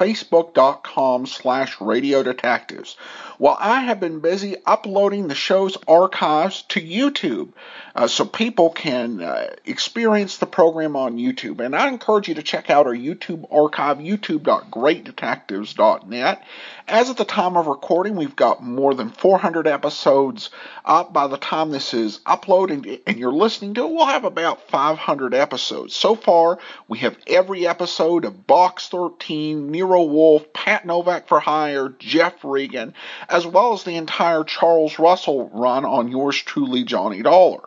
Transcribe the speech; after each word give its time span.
facebook.com 0.00 1.26
slash 1.26 1.78
Radio 1.78 2.22
Detectives. 2.22 2.96
Well, 3.38 3.58
I 3.60 3.80
have 3.80 4.00
been 4.00 4.20
busy 4.20 4.56
uploading 4.66 5.28
the 5.28 5.34
show's 5.34 5.76
archives 5.86 6.62
to 6.68 6.80
YouTube 6.80 7.50
uh, 7.94 8.06
so 8.06 8.24
people 8.24 8.70
can 8.70 9.20
uh, 9.22 9.50
experience 9.64 10.38
the 10.38 10.46
program 10.46 10.96
on 10.96 11.18
YouTube. 11.18 11.60
And 11.60 11.76
I 11.76 11.88
encourage 11.88 12.28
you 12.28 12.34
to 12.34 12.42
check 12.42 12.70
out 12.70 12.86
our 12.86 12.94
YouTube 12.94 13.46
archive, 13.50 13.98
youtube.greatdetectives.net. 13.98 16.44
As 16.86 17.08
of 17.08 17.16
the 17.16 17.24
time 17.24 17.56
of 17.56 17.66
recording, 17.66 18.14
we've 18.16 18.36
got 18.36 18.62
more 18.62 18.94
than 18.94 19.08
400 19.10 19.66
episodes 19.66 20.50
up. 20.84 21.12
By 21.12 21.26
the 21.26 21.38
time 21.38 21.70
this 21.70 21.92
is 21.94 22.20
uploaded 22.20 23.00
and 23.06 23.18
you're 23.18 23.32
listening 23.32 23.74
to 23.74 23.84
it, 23.84 23.92
we'll 23.92 24.06
have 24.06 24.24
about 24.24 24.68
500 24.68 25.34
episodes. 25.34 25.94
So 25.94 26.14
far, 26.14 26.58
we 26.88 26.98
have 26.98 27.16
every 27.26 27.66
episode 27.66 28.24
of 28.24 28.46
Box 28.46 28.88
13, 28.88 29.70
Wolfe, 29.98 30.52
Pat 30.52 30.86
Novak 30.86 31.28
for 31.28 31.40
Hire, 31.40 31.88
Jeff 31.98 32.44
Regan, 32.44 32.94
as 33.28 33.46
well 33.46 33.72
as 33.72 33.84
the 33.84 33.96
entire 33.96 34.44
Charles 34.44 34.98
Russell 34.98 35.48
run 35.52 35.84
on 35.84 36.08
yours 36.08 36.36
truly, 36.36 36.84
Johnny 36.84 37.22
Dollar. 37.22 37.62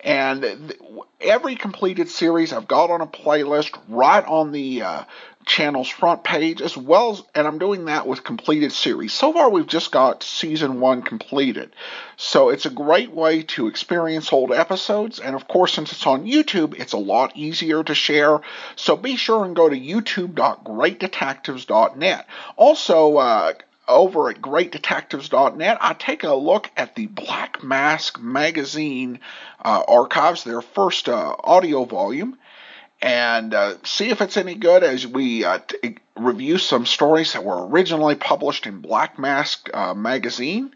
And 0.00 0.74
every 1.20 1.56
completed 1.56 2.08
series 2.08 2.52
I've 2.52 2.68
got 2.68 2.90
on 2.90 3.00
a 3.00 3.06
playlist 3.06 3.76
right 3.88 4.24
on 4.24 4.52
the 4.52 4.82
uh, 4.82 5.04
channel's 5.48 5.88
front 5.88 6.22
page, 6.22 6.62
as 6.62 6.76
well 6.76 7.10
as, 7.12 7.22
and 7.34 7.46
I'm 7.46 7.58
doing 7.58 7.86
that 7.86 8.06
with 8.06 8.22
completed 8.22 8.70
series. 8.72 9.12
So 9.12 9.32
far, 9.32 9.50
we've 9.50 9.66
just 9.66 9.90
got 9.90 10.22
season 10.22 10.78
one 10.78 11.02
completed. 11.02 11.72
So 12.16 12.50
it's 12.50 12.66
a 12.66 12.70
great 12.70 13.10
way 13.10 13.42
to 13.42 13.66
experience 13.66 14.32
old 14.32 14.52
episodes. 14.52 15.18
And 15.18 15.34
of 15.34 15.48
course, 15.48 15.74
since 15.74 15.90
it's 15.90 16.06
on 16.06 16.26
YouTube, 16.26 16.78
it's 16.78 16.92
a 16.92 16.98
lot 16.98 17.36
easier 17.36 17.82
to 17.82 17.94
share. 17.94 18.40
So 18.76 18.96
be 18.96 19.16
sure 19.16 19.44
and 19.44 19.56
go 19.56 19.68
to 19.68 19.76
youtube.greatdetectives.net. 19.76 22.26
Also, 22.56 23.16
uh, 23.16 23.54
over 23.88 24.28
at 24.28 24.42
greatdetectives.net, 24.42 25.78
I 25.80 25.94
take 25.94 26.24
a 26.24 26.34
look 26.34 26.70
at 26.76 26.94
the 26.94 27.06
Black 27.06 27.62
Mask 27.62 28.20
magazine 28.20 29.20
uh, 29.64 29.82
archives, 29.88 30.44
their 30.44 30.60
first 30.60 31.08
uh, 31.08 31.34
audio 31.42 31.84
volume, 31.84 32.36
and 33.00 33.54
uh, 33.54 33.74
see 33.84 34.10
if 34.10 34.20
it's 34.20 34.36
any 34.36 34.54
good 34.54 34.82
as 34.82 35.06
we 35.06 35.44
uh, 35.44 35.60
t- 35.66 35.96
review 36.16 36.58
some 36.58 36.86
stories 36.86 37.32
that 37.32 37.44
were 37.44 37.66
originally 37.66 38.14
published 38.14 38.66
in 38.66 38.80
Black 38.80 39.18
Mask 39.18 39.68
uh, 39.72 39.94
magazine. 39.94 40.74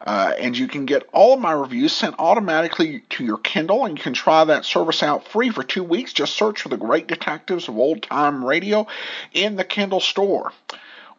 Uh, 0.00 0.32
and 0.38 0.56
you 0.56 0.66
can 0.66 0.86
get 0.86 1.06
all 1.12 1.34
of 1.34 1.40
my 1.40 1.52
reviews 1.52 1.92
sent 1.92 2.14
automatically 2.18 3.00
to 3.10 3.22
your 3.22 3.36
Kindle, 3.36 3.84
and 3.84 3.98
you 3.98 4.02
can 4.02 4.14
try 4.14 4.42
that 4.44 4.64
service 4.64 5.02
out 5.02 5.28
free 5.28 5.50
for 5.50 5.62
two 5.62 5.84
weeks. 5.84 6.14
Just 6.14 6.34
search 6.34 6.62
for 6.62 6.70
the 6.70 6.78
Great 6.78 7.06
Detectives 7.06 7.68
of 7.68 7.76
Old 7.76 8.02
Time 8.02 8.42
Radio 8.42 8.86
in 9.34 9.56
the 9.56 9.64
Kindle 9.64 10.00
store. 10.00 10.52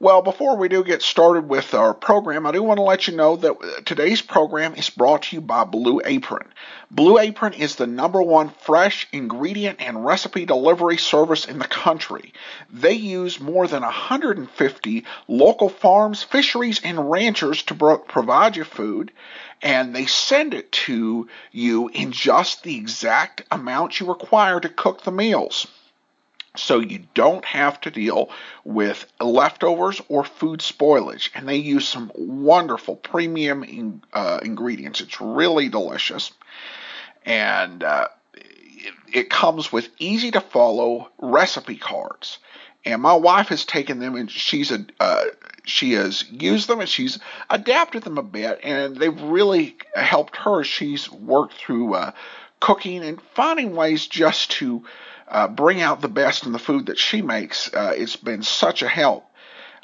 Well, 0.01 0.23
before 0.23 0.57
we 0.57 0.67
do 0.67 0.83
get 0.83 1.03
started 1.03 1.47
with 1.47 1.75
our 1.75 1.93
program, 1.93 2.47
I 2.47 2.51
do 2.51 2.63
want 2.63 2.79
to 2.79 2.81
let 2.81 3.07
you 3.07 3.15
know 3.15 3.35
that 3.35 3.85
today's 3.85 4.19
program 4.19 4.73
is 4.73 4.89
brought 4.89 5.21
to 5.21 5.35
you 5.35 5.41
by 5.41 5.63
Blue 5.63 6.01
Apron. 6.03 6.47
Blue 6.89 7.19
Apron 7.19 7.53
is 7.53 7.75
the 7.75 7.85
number 7.85 8.19
one 8.19 8.49
fresh 8.49 9.07
ingredient 9.11 9.79
and 9.79 10.03
recipe 10.03 10.47
delivery 10.47 10.97
service 10.97 11.45
in 11.45 11.59
the 11.59 11.67
country. 11.67 12.33
They 12.71 12.93
use 12.93 13.39
more 13.39 13.67
than 13.67 13.83
150 13.83 15.05
local 15.27 15.69
farms, 15.69 16.23
fisheries, 16.23 16.81
and 16.83 17.11
ranchers 17.11 17.61
to 17.67 17.99
provide 18.07 18.55
you 18.55 18.63
food, 18.63 19.11
and 19.61 19.95
they 19.95 20.07
send 20.07 20.55
it 20.55 20.71
to 20.71 21.27
you 21.51 21.89
in 21.89 22.11
just 22.11 22.63
the 22.63 22.75
exact 22.75 23.43
amount 23.51 23.99
you 23.99 24.07
require 24.07 24.59
to 24.59 24.67
cook 24.67 25.03
the 25.03 25.11
meals 25.11 25.67
so 26.55 26.79
you 26.79 27.03
don't 27.13 27.45
have 27.45 27.79
to 27.81 27.91
deal 27.91 28.29
with 28.63 29.05
leftovers 29.19 30.01
or 30.09 30.23
food 30.23 30.59
spoilage. 30.59 31.29
And 31.33 31.47
they 31.47 31.57
use 31.57 31.87
some 31.87 32.11
wonderful 32.15 32.95
premium 32.95 33.63
in, 33.63 34.03
uh, 34.13 34.39
ingredients. 34.43 35.01
It's 35.01 35.21
really 35.21 35.69
delicious. 35.69 36.31
And 37.25 37.83
uh, 37.83 38.09
it, 38.33 38.93
it 39.13 39.29
comes 39.29 39.71
with 39.71 39.89
easy 39.99 40.31
to 40.31 40.41
follow 40.41 41.09
recipe 41.19 41.77
cards. 41.77 42.39
And 42.83 43.01
my 43.01 43.13
wife 43.13 43.49
has 43.49 43.63
taken 43.63 43.99
them 43.99 44.15
and 44.15 44.29
she's 44.29 44.71
a 44.71 44.85
uh, 44.99 45.25
she 45.63 45.93
has 45.93 46.25
used 46.31 46.67
them 46.67 46.79
and 46.79 46.89
she's 46.89 47.19
adapted 47.49 48.03
them 48.03 48.17
a 48.17 48.23
bit, 48.23 48.59
and 48.63 48.95
they've 48.95 49.21
really 49.21 49.77
helped 49.95 50.35
her. 50.37 50.63
She's 50.63 51.11
worked 51.11 51.53
through 51.53 51.93
uh, 51.93 52.11
cooking 52.59 53.03
and 53.03 53.21
finding 53.35 53.75
ways 53.75 54.07
just 54.07 54.51
to 54.51 54.83
uh, 55.31 55.47
bring 55.47 55.81
out 55.81 56.01
the 56.01 56.09
best 56.09 56.45
in 56.45 56.51
the 56.51 56.59
food 56.59 56.87
that 56.87 56.99
she 56.99 57.21
makes. 57.21 57.73
Uh, 57.73 57.93
it's 57.95 58.17
been 58.17 58.43
such 58.43 58.83
a 58.83 58.87
help. 58.87 59.25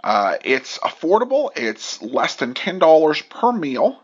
Uh, 0.03 0.37
it's 0.43 0.77
affordable. 0.79 1.49
It's 1.55 2.01
less 2.01 2.35
than 2.35 2.53
ten 2.53 2.77
dollars 2.79 3.21
per 3.21 3.51
meal, 3.51 3.99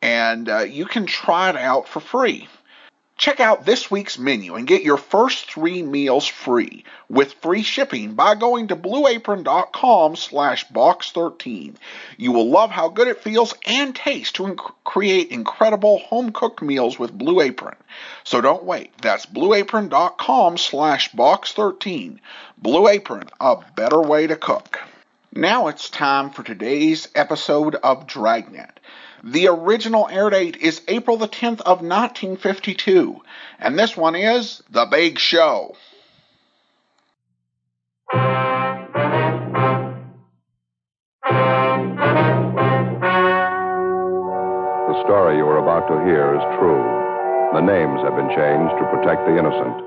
and 0.00 0.48
uh, 0.48 0.58
you 0.60 0.84
can 0.84 1.06
try 1.06 1.48
it 1.50 1.56
out 1.56 1.88
for 1.88 2.00
free. 2.00 2.48
Check 3.16 3.40
out 3.40 3.64
this 3.64 3.90
week's 3.90 4.18
menu 4.18 4.56
and 4.56 4.66
get 4.66 4.82
your 4.82 4.98
first 4.98 5.50
three 5.50 5.82
meals 5.82 6.26
free 6.26 6.84
with 7.08 7.32
free 7.40 7.62
shipping 7.62 8.12
by 8.12 8.34
going 8.34 8.68
to 8.68 8.76
blueapron.com 8.76 10.16
slash 10.16 10.68
box13. 10.68 11.76
You 12.18 12.32
will 12.32 12.50
love 12.50 12.70
how 12.70 12.88
good 12.90 13.08
it 13.08 13.22
feels 13.22 13.54
and 13.64 13.96
tastes 13.96 14.32
to 14.32 14.42
inc- 14.42 14.72
create 14.84 15.30
incredible 15.30 15.98
home-cooked 15.98 16.60
meals 16.60 16.98
with 16.98 17.16
Blue 17.16 17.40
Apron. 17.40 17.76
So 18.24 18.42
don't 18.42 18.64
wait. 18.64 18.92
That's 19.00 19.24
blueapron.com 19.24 20.58
slash 20.58 21.10
box13. 21.12 22.18
Blue 22.58 22.86
Apron, 22.86 23.30
a 23.40 23.56
better 23.76 24.00
way 24.00 24.26
to 24.26 24.36
cook. 24.36 24.78
Now 25.36 25.68
it's 25.68 25.88
time 25.90 26.30
for 26.30 26.42
today's 26.42 27.08
episode 27.14 27.74
of 27.74 28.06
Dragnet. 28.06 28.80
The 29.22 29.48
original 29.48 30.08
air 30.08 30.30
date 30.30 30.56
is 30.56 30.80
April 30.88 31.18
the 31.18 31.28
10th 31.28 31.60
of 31.60 31.82
1952, 31.82 33.20
and 33.58 33.78
this 33.78 33.94
one 33.94 34.16
is 34.16 34.62
The 34.70 34.86
Big 34.86 35.18
Show. 35.18 35.76
The 38.10 38.16
story 45.04 45.36
you 45.36 45.44
are 45.44 45.58
about 45.58 45.86
to 45.88 46.02
hear 46.06 46.34
is 46.34 46.40
true. 46.58 46.82
The 47.52 47.60
names 47.60 48.00
have 48.00 48.16
been 48.16 48.30
changed 48.30 48.74
to 48.78 48.86
protect 48.90 49.26
the 49.26 49.36
innocent. 49.36 49.82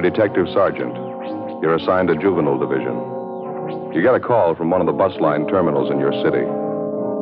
A 0.00 0.10
detective 0.10 0.46
sergeant. 0.54 0.94
You're 1.60 1.76
assigned 1.76 2.08
to 2.08 2.16
juvenile 2.16 2.58
division. 2.58 2.96
You 3.94 4.00
get 4.00 4.14
a 4.14 4.20
call 4.20 4.54
from 4.54 4.70
one 4.70 4.80
of 4.80 4.86
the 4.86 4.94
bus 4.94 5.12
line 5.20 5.46
terminals 5.46 5.90
in 5.90 6.00
your 6.00 6.12
city. 6.24 6.40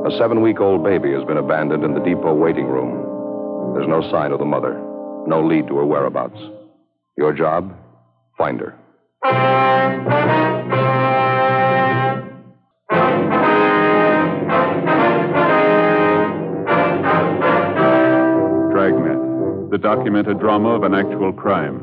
A 0.07 0.17
seven 0.17 0.43
week 0.43 0.61
old 0.61 0.85
baby 0.85 1.11
has 1.13 1.25
been 1.25 1.39
abandoned 1.39 1.83
in 1.83 1.95
the 1.95 2.01
depot 2.01 2.35
waiting 2.35 2.67
room. 2.67 3.75
There's 3.75 3.89
no 3.89 4.09
sign 4.13 4.31
of 4.31 4.39
the 4.39 4.45
mother, 4.45 4.75
no 5.27 5.45
lead 5.45 5.67
to 5.67 5.77
her 5.79 5.85
whereabouts. 5.85 6.39
Your 7.17 7.33
job? 7.33 7.75
Find 8.37 8.61
her. 8.61 8.79
Dragnet, 18.71 19.71
the 19.73 19.79
documented 19.79 20.39
drama 20.39 20.77
of 20.77 20.85
an 20.85 20.95
actual 20.95 21.33
crime. 21.33 21.83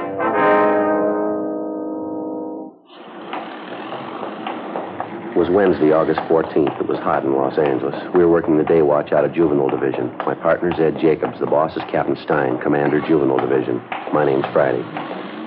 Was 5.41 5.49
Wednesday, 5.49 5.89
August 5.89 6.19
14th. 6.29 6.69
It 6.77 6.85
was 6.85 7.01
hot 7.01 7.25
in 7.25 7.33
Los 7.33 7.57
Angeles. 7.57 7.97
We 8.13 8.21
were 8.21 8.29
working 8.29 8.61
the 8.61 8.63
day 8.63 8.83
watch 8.83 9.11
out 9.11 9.25
of 9.25 9.33
Juvenile 9.33 9.73
Division. 9.73 10.13
My 10.21 10.35
partner's 10.35 10.77
Ed 10.77 11.01
Jacobs. 11.01 11.39
The 11.39 11.49
boss 11.49 11.75
is 11.75 11.81
Captain 11.89 12.13
Stein, 12.21 12.61
Commander 12.61 13.01
Juvenile 13.01 13.41
Division. 13.41 13.81
My 14.13 14.21
name's 14.23 14.45
Friday. 14.53 14.85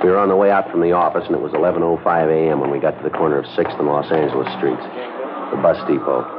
We 0.03 0.11
were 0.11 0.19
on 0.19 0.27
the 0.27 0.35
way 0.35 0.51
out 0.51 0.69
from 0.69 0.83
the 0.83 0.91
office, 0.91 1.23
and 1.31 1.37
it 1.37 1.41
was 1.41 1.53
11.05 1.53 2.03
a.m. 2.03 2.59
when 2.59 2.75
we 2.75 2.81
got 2.81 2.99
to 2.99 3.05
the 3.07 3.15
corner 3.15 3.39
of 3.39 3.45
6th 3.55 3.79
and 3.79 3.87
Los 3.87 4.11
Angeles 4.11 4.51
streets, 4.59 4.83
the 5.55 5.63
bus 5.63 5.79
depot. 5.87 6.34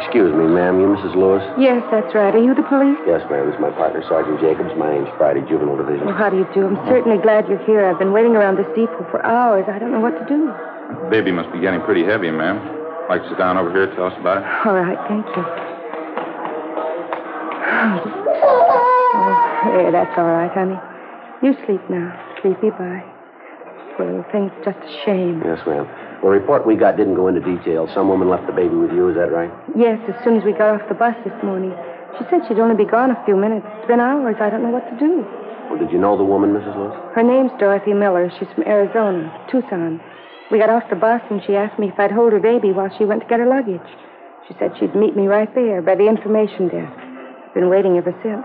Excuse 0.00 0.32
me, 0.32 0.46
ma'am. 0.48 0.80
You 0.80 0.96
Mrs. 0.96 1.14
Lewis? 1.14 1.44
Yes, 1.60 1.84
that's 1.92 2.14
right. 2.14 2.34
Are 2.34 2.42
you 2.42 2.54
the 2.54 2.64
police? 2.64 2.96
Yes, 3.06 3.20
ma'am. 3.30 3.46
This 3.46 3.54
is 3.54 3.60
my 3.60 3.70
partner, 3.70 4.02
Sergeant 4.08 4.40
Jacobs. 4.40 4.72
My 4.76 4.90
name's 4.96 5.08
Friday, 5.20 5.40
Juvenile 5.46 5.76
Division. 5.76 6.06
Well, 6.08 6.16
how 6.16 6.30
do 6.30 6.38
you 6.40 6.48
do? 6.54 6.66
I'm 6.66 6.80
certainly 6.88 7.18
glad 7.20 7.46
you're 7.48 7.62
here. 7.68 7.84
I've 7.84 7.98
been 7.98 8.12
waiting 8.12 8.34
around 8.34 8.56
this 8.56 8.66
depot 8.74 9.06
for 9.12 9.20
hours. 9.24 9.64
I 9.68 9.78
don't 9.78 9.92
know 9.92 10.00
what 10.00 10.16
to 10.18 10.24
do. 10.26 10.50
Baby 11.10 11.30
must 11.32 11.52
be 11.52 11.60
getting 11.60 11.80
pretty 11.82 12.02
heavy, 12.04 12.30
ma'am. 12.30 12.58
Like 13.08 13.22
to 13.22 13.28
sit 13.28 13.38
down 13.38 13.58
over 13.58 13.70
here 13.70 13.84
and 13.84 13.94
tell 13.94 14.06
us 14.06 14.16
about 14.18 14.38
it? 14.40 14.44
All 14.66 14.74
right, 14.74 14.98
thank 15.06 15.26
you. 15.36 15.44
Oh, 19.12 19.72
there, 19.76 19.92
that's 19.92 20.16
all 20.16 20.26
right, 20.32 20.50
honey. 20.50 20.78
You 21.42 21.54
sleep 21.66 21.80
now. 21.90 22.08
Sleepy 22.40 22.70
bye. 22.70 23.04
Poor 23.96 24.06
little 24.06 24.24
thing, 24.32 24.50
it's 24.50 24.64
just 24.64 24.78
a 24.78 25.04
shame. 25.04 25.42
Yes, 25.44 25.60
ma'am. 25.66 25.86
The 26.22 26.28
report 26.28 26.66
we 26.66 26.76
got 26.76 26.96
didn't 26.96 27.14
go 27.14 27.28
into 27.28 27.40
detail. 27.40 27.88
Some 27.94 28.08
woman 28.08 28.28
left 28.28 28.46
the 28.46 28.52
baby 28.52 28.74
with 28.76 28.92
you, 28.92 29.08
is 29.08 29.16
that 29.16 29.32
right? 29.32 29.50
Yes, 29.74 29.98
as 30.06 30.14
soon 30.22 30.36
as 30.36 30.44
we 30.44 30.52
got 30.52 30.76
off 30.80 30.86
the 30.88 30.94
bus 30.94 31.16
this 31.24 31.32
morning. 31.42 31.72
She 32.18 32.24
said 32.28 32.42
she'd 32.46 32.58
only 32.58 32.76
be 32.76 32.84
gone 32.88 33.10
a 33.10 33.24
few 33.24 33.36
minutes. 33.36 33.64
It's 33.78 33.86
been 33.88 34.00
hours. 34.00 34.36
I 34.40 34.50
don't 34.50 34.62
know 34.62 34.70
what 34.70 34.84
to 34.90 34.96
do. 34.98 35.24
Well, 35.70 35.78
did 35.78 35.90
you 35.92 35.98
know 35.98 36.18
the 36.18 36.24
woman, 36.24 36.52
Mrs. 36.52 36.76
Lewis? 36.76 36.98
Her 37.14 37.22
name's 37.22 37.52
Dorothy 37.58 37.94
Miller. 37.94 38.30
She's 38.38 38.48
from 38.54 38.64
Arizona, 38.66 39.32
Tucson. 39.50 40.00
We 40.50 40.58
got 40.58 40.68
off 40.68 40.82
the 40.90 40.96
bus 40.96 41.22
and 41.30 41.40
she 41.46 41.54
asked 41.56 41.78
me 41.78 41.88
if 41.88 41.98
I'd 41.98 42.10
hold 42.10 42.32
her 42.32 42.40
baby 42.40 42.72
while 42.72 42.90
she 42.98 43.04
went 43.04 43.22
to 43.22 43.28
get 43.28 43.38
her 43.40 43.46
luggage. 43.46 43.86
She 44.48 44.54
said 44.58 44.72
she'd 44.78 44.96
meet 44.96 45.16
me 45.16 45.26
right 45.28 45.48
there 45.54 45.80
by 45.80 45.94
the 45.94 46.08
information 46.08 46.68
desk. 46.68 46.92
I've 46.98 47.54
Been 47.54 47.70
waiting 47.70 47.96
ever 47.96 48.12
since. 48.20 48.44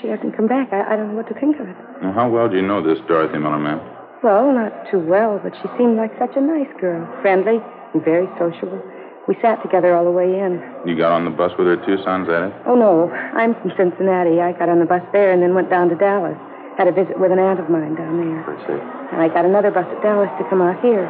She 0.00 0.06
hasn't 0.08 0.36
come 0.36 0.46
back. 0.46 0.72
I, 0.72 0.94
I 0.94 0.96
don't 0.96 1.10
know 1.10 1.16
what 1.16 1.28
to 1.28 1.34
think 1.34 1.58
of 1.58 1.68
it. 1.68 1.76
Well, 2.00 2.12
how 2.12 2.30
well 2.30 2.48
do 2.48 2.56
you 2.56 2.62
know 2.62 2.80
this 2.80 3.02
Dorothy 3.08 3.38
Miller, 3.38 3.58
ma'am? 3.58 3.80
Well, 4.22 4.52
not 4.52 4.90
too 4.90 5.00
well, 5.00 5.40
but 5.42 5.56
she 5.62 5.68
seemed 5.78 5.96
like 5.96 6.12
such 6.18 6.36
a 6.36 6.40
nice 6.40 6.68
girl. 6.80 7.08
Friendly 7.22 7.56
and 7.94 8.04
very 8.04 8.28
sociable. 8.36 8.80
We 9.28 9.36
sat 9.40 9.62
together 9.62 9.96
all 9.96 10.04
the 10.04 10.12
way 10.12 10.28
in. 10.28 10.60
You 10.84 10.96
got 10.96 11.12
on 11.12 11.24
the 11.24 11.30
bus 11.30 11.52
with 11.56 11.66
her 11.68 11.76
too, 11.86 11.96
son, 12.04 12.22
is 12.22 12.28
that 12.28 12.50
it? 12.50 12.52
Oh, 12.66 12.74
no. 12.74 13.08
I'm 13.08 13.54
from 13.56 13.72
Cincinnati. 13.76 14.40
I 14.40 14.52
got 14.52 14.68
on 14.68 14.78
the 14.80 14.84
bus 14.84 15.02
there 15.12 15.32
and 15.32 15.42
then 15.42 15.54
went 15.54 15.70
down 15.70 15.88
to 15.88 15.96
Dallas. 15.96 16.36
Had 16.76 16.88
a 16.88 16.92
visit 16.92 17.18
with 17.18 17.32
an 17.32 17.38
aunt 17.38 17.60
of 17.60 17.68
mine 17.70 17.94
down 17.94 18.20
there. 18.20 18.44
I 18.44 18.56
see. 18.66 18.80
And 19.12 19.22
I 19.22 19.28
got 19.28 19.44
another 19.44 19.70
bus 19.70 19.88
at 19.88 20.02
Dallas 20.02 20.28
to 20.36 20.44
come 20.48 20.60
out 20.60 20.80
here. 20.84 21.08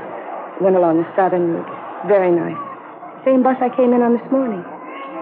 Went 0.61 0.77
along 0.77 1.03
the 1.03 1.09
southern 1.17 1.55
route. 1.55 1.71
Very 2.07 2.31
nice. 2.31 2.59
Same 3.25 3.43
bus 3.43 3.57
I 3.61 3.75
came 3.75 3.93
in 3.93 4.03
on 4.03 4.15
this 4.15 4.31
morning. 4.31 4.63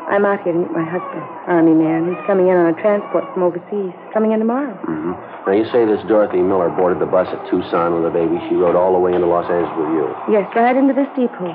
I'm 0.08 0.24
out 0.24 0.40
here 0.40 0.56
to 0.56 0.58
meet 0.58 0.72
my 0.72 0.84
husband, 0.88 1.20
Army 1.44 1.76
man. 1.76 2.08
He's 2.08 2.24
coming 2.24 2.48
in 2.48 2.56
on 2.56 2.72
a 2.72 2.76
transport 2.80 3.28
from 3.36 3.44
overseas. 3.44 3.92
Coming 4.16 4.32
in 4.32 4.40
tomorrow. 4.40 4.72
Mm-hmm. 4.88 5.12
Now, 5.44 5.52
you 5.52 5.68
say 5.68 5.84
this 5.84 6.00
Dorothy 6.08 6.40
Miller 6.40 6.72
boarded 6.72 6.96
the 6.96 7.08
bus 7.08 7.28
at 7.28 7.40
Tucson 7.52 7.92
with 7.92 8.08
the 8.08 8.12
baby. 8.12 8.40
She 8.48 8.56
rode 8.56 8.72
all 8.76 8.96
the 8.96 9.00
way 9.00 9.12
into 9.12 9.28
Los 9.28 9.44
Angeles 9.52 9.76
with 9.76 9.92
you. 10.00 10.06
Yes, 10.32 10.48
right 10.56 10.76
into 10.76 10.96
this 10.96 11.08
depot. 11.12 11.52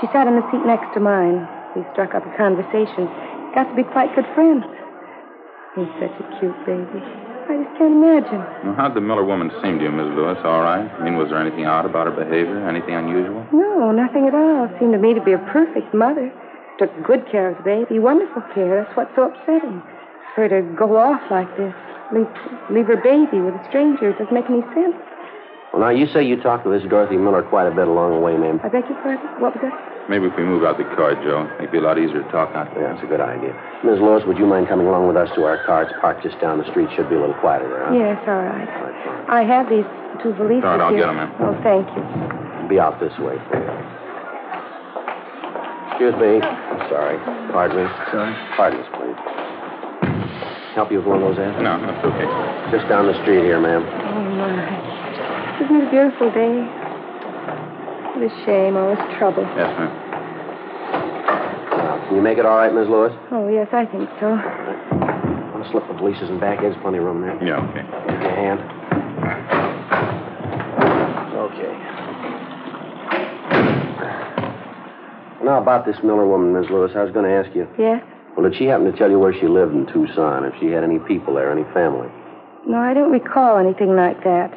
She 0.00 0.08
sat 0.16 0.24
in 0.24 0.36
the 0.36 0.44
seat 0.48 0.64
next 0.64 0.88
to 0.96 1.00
mine. 1.00 1.44
We 1.76 1.84
struck 1.92 2.16
up 2.16 2.24
a 2.24 2.32
conversation. 2.40 3.04
Got 3.52 3.68
to 3.68 3.76
be 3.76 3.84
quite 3.84 4.12
good 4.16 4.28
friends. 4.32 4.64
He's 5.76 5.88
such 6.00 6.16
a 6.16 6.24
cute 6.40 6.56
baby. 6.64 7.04
I 7.52 7.60
just 7.60 7.76
can't 7.76 8.00
imagine. 8.00 8.40
Well, 8.64 8.76
how'd 8.80 8.94
the 8.96 9.04
Miller 9.04 9.24
woman 9.24 9.50
seem 9.60 9.76
to 9.78 9.84
you, 9.84 9.92
Miss 9.92 10.08
Lewis? 10.16 10.38
All 10.44 10.62
right? 10.64 10.88
I 10.88 11.04
mean, 11.04 11.16
was 11.20 11.28
there 11.28 11.40
anything 11.40 11.66
odd 11.66 11.84
about 11.84 12.06
her 12.08 12.16
behavior? 12.16 12.56
Anything 12.64 12.94
unusual? 12.94 13.44
No, 13.52 13.92
nothing 13.92 14.26
at 14.26 14.34
all. 14.34 14.70
Seemed 14.78 14.92
to 14.92 14.98
me 14.98 15.14
to 15.14 15.20
be 15.20 15.32
a 15.32 15.42
perfect 15.52 15.92
mother. 15.92 16.32
Took 16.80 16.88
good 17.04 17.28
care 17.30 17.50
of 17.52 17.58
the 17.58 17.62
baby. 17.62 17.98
Wonderful 18.00 18.40
care. 18.56 18.82
That's 18.82 18.96
what's 18.96 19.12
so 19.14 19.28
upsetting. 19.28 19.82
For 20.34 20.48
her 20.48 20.62
to 20.62 20.64
go 20.72 20.96
off 20.96 21.20
like 21.30 21.50
this. 21.60 21.74
Leave, 22.08 22.26
leave 22.72 22.86
her 22.88 22.96
baby 22.96 23.36
with 23.36 23.52
a 23.52 23.62
stranger. 23.68 24.08
It 24.10 24.18
doesn't 24.18 24.32
make 24.32 24.48
any 24.48 24.64
sense. 24.72 24.96
Well, 25.76 25.84
now, 25.84 25.90
you 25.92 26.08
say 26.08 26.24
you 26.24 26.40
talked 26.40 26.64
to 26.64 26.70
this 26.72 26.82
Dorothy 26.88 27.20
Miller 27.20 27.42
quite 27.44 27.68
a 27.68 27.70
bit 27.70 27.86
along 27.86 28.16
the 28.16 28.22
way, 28.24 28.34
ma'am. 28.34 28.58
I 28.64 28.72
beg 28.72 28.88
your 28.88 28.96
pardon? 29.04 29.22
What 29.44 29.54
was 29.54 29.62
that? 29.62 29.76
Maybe 30.08 30.26
if 30.26 30.34
we 30.40 30.42
move 30.42 30.64
out 30.64 30.78
the 30.80 30.88
car, 30.96 31.14
Joe, 31.20 31.46
it'd 31.60 31.70
be 31.70 31.78
a 31.78 31.84
lot 31.84 31.98
easier 32.00 32.24
to 32.24 32.30
talk 32.32 32.50
out 32.56 32.66
Yeah, 32.74 32.90
that's 32.90 33.04
a 33.04 33.06
good 33.06 33.20
idea. 33.20 33.54
Ms. 33.84 34.00
Lewis, 34.00 34.24
would 34.26 34.38
you 34.40 34.46
mind 34.46 34.66
coming 34.66 34.88
along 34.88 35.06
with 35.06 35.20
us 35.20 35.28
to 35.36 35.44
our 35.44 35.62
car? 35.68 35.84
It's 35.84 35.92
parked 36.00 36.24
just 36.24 36.40
down 36.40 36.58
the 36.58 36.66
street. 36.72 36.88
Should 36.96 37.12
be 37.12 37.14
a 37.14 37.20
little 37.20 37.36
quieter 37.38 37.68
there, 37.68 37.86
huh? 37.86 37.94
Yes, 37.94 38.18
all 38.26 38.40
right. 38.42 38.66
All 38.66 38.88
right. 38.88 39.28
I 39.28 39.42
have 39.44 39.68
these 39.68 39.86
two 40.24 40.32
valises 40.34 40.64
All 40.64 40.74
right, 40.74 40.80
I'll 40.80 40.96
here. 40.96 41.06
them. 41.06 41.20
ma'am. 41.20 41.30
Oh, 41.44 41.54
thank 41.62 41.86
you. 41.92 42.02
Be 42.72 42.80
out 42.80 42.98
this 42.98 43.14
way. 43.20 43.36
Excuse 46.00 46.16
me. 46.16 46.40
Sorry. 46.88 47.20
Pardon 47.52 47.76
me. 47.76 47.84
Sorry? 48.08 48.32
Pardon 48.56 48.80
us, 48.80 48.88
please. 48.96 49.20
Help 50.72 50.88
you 50.90 50.96
with 50.96 51.06
one 51.12 51.20
of 51.20 51.28
those, 51.28 51.36
Ed? 51.36 51.60
No, 51.60 51.76
that's 51.76 52.00
okay. 52.00 52.24
Just 52.72 52.88
down 52.88 53.04
the 53.04 53.12
street 53.20 53.44
here, 53.44 53.60
ma'am. 53.60 53.84
Oh, 53.84 54.24
my. 54.32 55.60
Isn't 55.60 55.76
it 55.76 55.84
a 55.84 55.90
beautiful 55.92 56.32
day? 56.32 56.64
What 58.16 58.24
a 58.24 58.32
shame, 58.48 58.80
all 58.80 58.96
this 58.96 59.04
trouble. 59.20 59.44
Yes, 59.60 59.68
ma'am. 59.76 59.92
Uh, 61.68 62.08
can 62.08 62.16
you 62.16 62.22
make 62.24 62.38
it 62.38 62.46
all 62.48 62.56
right, 62.56 62.72
Ms. 62.72 62.88
Lewis? 62.88 63.12
Oh, 63.30 63.52
yes, 63.52 63.68
I 63.76 63.84
think 63.84 64.08
so. 64.24 64.40
Want 65.52 65.60
to 65.60 65.68
slip 65.68 65.84
the 65.84 65.92
valises 66.00 66.32
and 66.32 66.40
back? 66.40 66.64
There's 66.64 66.80
plenty 66.80 66.96
of 66.96 67.04
room 67.04 67.20
there. 67.20 67.36
Yeah, 67.44 67.60
okay. 67.60 67.84
Give 68.08 68.24
your 68.24 68.40
hand. 68.40 68.64
Okay. 71.36 71.90
Now, 75.50 75.60
about 75.60 75.84
this 75.84 75.96
Miller 76.04 76.28
woman, 76.28 76.54
Ms. 76.54 76.70
Lewis, 76.70 76.92
I 76.94 77.02
was 77.02 77.10
going 77.10 77.26
to 77.26 77.34
ask 77.34 77.50
you. 77.56 77.66
Yes? 77.76 78.06
Well, 78.36 78.48
did 78.48 78.56
she 78.56 78.66
happen 78.66 78.86
to 78.86 78.96
tell 78.96 79.10
you 79.10 79.18
where 79.18 79.34
she 79.34 79.48
lived 79.48 79.74
in 79.74 79.84
Tucson? 79.84 80.44
If 80.44 80.54
she 80.60 80.70
had 80.70 80.84
any 80.84 81.00
people 81.00 81.34
there, 81.34 81.50
any 81.50 81.66
family? 81.74 82.06
No, 82.68 82.78
I 82.78 82.94
don't 82.94 83.10
recall 83.10 83.58
anything 83.58 83.96
like 83.96 84.22
that. 84.22 84.54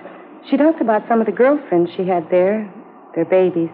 She 0.47 0.55
talked 0.55 0.81
about 0.81 1.01
some 1.09 1.19
of 1.19 1.25
the 1.25 1.31
girlfriends 1.31 1.89
she 1.97 2.05
had 2.05 2.29
there, 2.29 2.71
their 3.15 3.25
babies. 3.25 3.73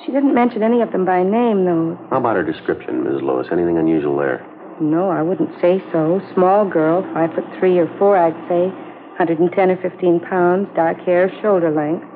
She 0.00 0.12
didn't 0.12 0.32
mention 0.32 0.62
any 0.62 0.80
of 0.80 0.92
them 0.92 1.04
by 1.04 1.22
name, 1.22 1.66
though. 1.66 2.00
How 2.08 2.16
about 2.16 2.36
her 2.36 2.42
description, 2.42 3.04
Ms. 3.04 3.20
Lewis? 3.20 3.48
Anything 3.52 3.76
unusual 3.76 4.16
there? 4.16 4.40
No, 4.80 5.10
I 5.10 5.20
wouldn't 5.20 5.52
say 5.60 5.84
so. 5.92 6.22
Small 6.32 6.64
girl, 6.64 7.02
five 7.12 7.34
foot 7.34 7.44
three 7.58 7.76
or 7.76 7.86
four, 7.98 8.16
I'd 8.16 8.48
say. 8.48 8.72
110 9.20 9.52
or 9.70 9.76
15 9.76 10.20
pounds, 10.20 10.68
dark 10.74 10.96
hair, 11.00 11.30
shoulder 11.42 11.70
length, 11.70 12.06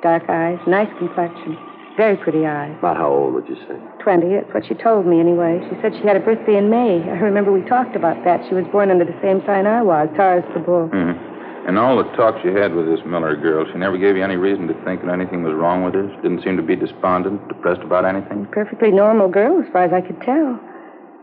dark 0.00 0.24
eyes, 0.30 0.58
nice 0.66 0.88
complexion, 0.96 1.58
very 1.96 2.16
pretty 2.16 2.46
eyes. 2.46 2.76
About 2.78 2.96
how 2.96 3.10
old 3.10 3.34
would 3.34 3.48
you 3.48 3.56
say? 3.66 3.76
20, 4.02 4.28
that's 4.34 4.52
what 4.54 4.66
she 4.66 4.74
told 4.74 5.06
me 5.06 5.18
anyway. 5.18 5.60
She 5.68 5.76
said 5.80 5.94
she 5.94 6.06
had 6.06 6.16
a 6.16 6.20
birthday 6.20 6.56
in 6.56 6.70
May. 6.70 7.02
I 7.02 7.18
remember 7.18 7.52
we 7.52 7.62
talked 7.68 7.96
about 7.96 8.22
that. 8.24 8.46
She 8.48 8.54
was 8.54 8.64
born 8.70 8.90
under 8.90 9.04
the 9.04 9.18
same 9.22 9.42
sign 9.46 9.66
I 9.66 9.82
was, 9.82 10.08
Taurus 10.16 10.44
the 10.54 10.60
Bull. 10.60 10.88
Mm-hmm. 10.92 11.36
And 11.66 11.78
all 11.78 11.96
the 11.96 12.04
talk 12.14 12.36
she 12.42 12.48
had 12.54 12.74
with 12.74 12.86
this 12.86 13.00
Miller 13.04 13.34
girl, 13.34 13.66
she 13.66 13.76
never 13.76 13.98
gave 13.98 14.16
you 14.16 14.22
any 14.22 14.36
reason 14.36 14.68
to 14.68 14.74
think 14.84 15.02
that 15.02 15.10
anything 15.10 15.42
was 15.42 15.52
wrong 15.52 15.82
with 15.82 15.94
her? 15.94 16.08
She 16.14 16.22
didn't 16.22 16.44
seem 16.44 16.56
to 16.56 16.62
be 16.62 16.76
despondent, 16.76 17.48
depressed 17.48 17.82
about 17.82 18.04
anything? 18.04 18.46
Perfectly 18.52 18.92
normal 18.92 19.26
girl, 19.26 19.60
as 19.60 19.66
far 19.72 19.82
as 19.82 19.92
I 19.92 20.00
could 20.00 20.20
tell. 20.22 20.60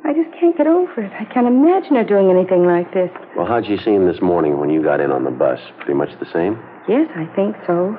I 0.03 0.11
just 0.11 0.35
can't 0.37 0.57
get 0.57 0.67
over 0.67 0.99
it. 0.99 1.13
I 1.15 1.23
can't 1.31 1.47
imagine 1.47 1.95
her 1.95 2.03
doing 2.03 2.29
anything 2.29 2.65
like 2.65 2.93
this. 2.93 3.09
Well, 3.37 3.45
how'd 3.45 3.65
she 3.65 3.77
seem 3.77 4.05
this 4.05 4.21
morning 4.21 4.59
when 4.59 4.69
you 4.69 4.83
got 4.83 4.99
in 4.99 5.11
on 5.11 5.23
the 5.23 5.31
bus? 5.31 5.61
Pretty 5.77 5.93
much 5.93 6.09
the 6.19 6.27
same? 6.33 6.59
Yes, 6.89 7.07
I 7.15 7.23
think 7.37 7.55
so. 7.65 7.97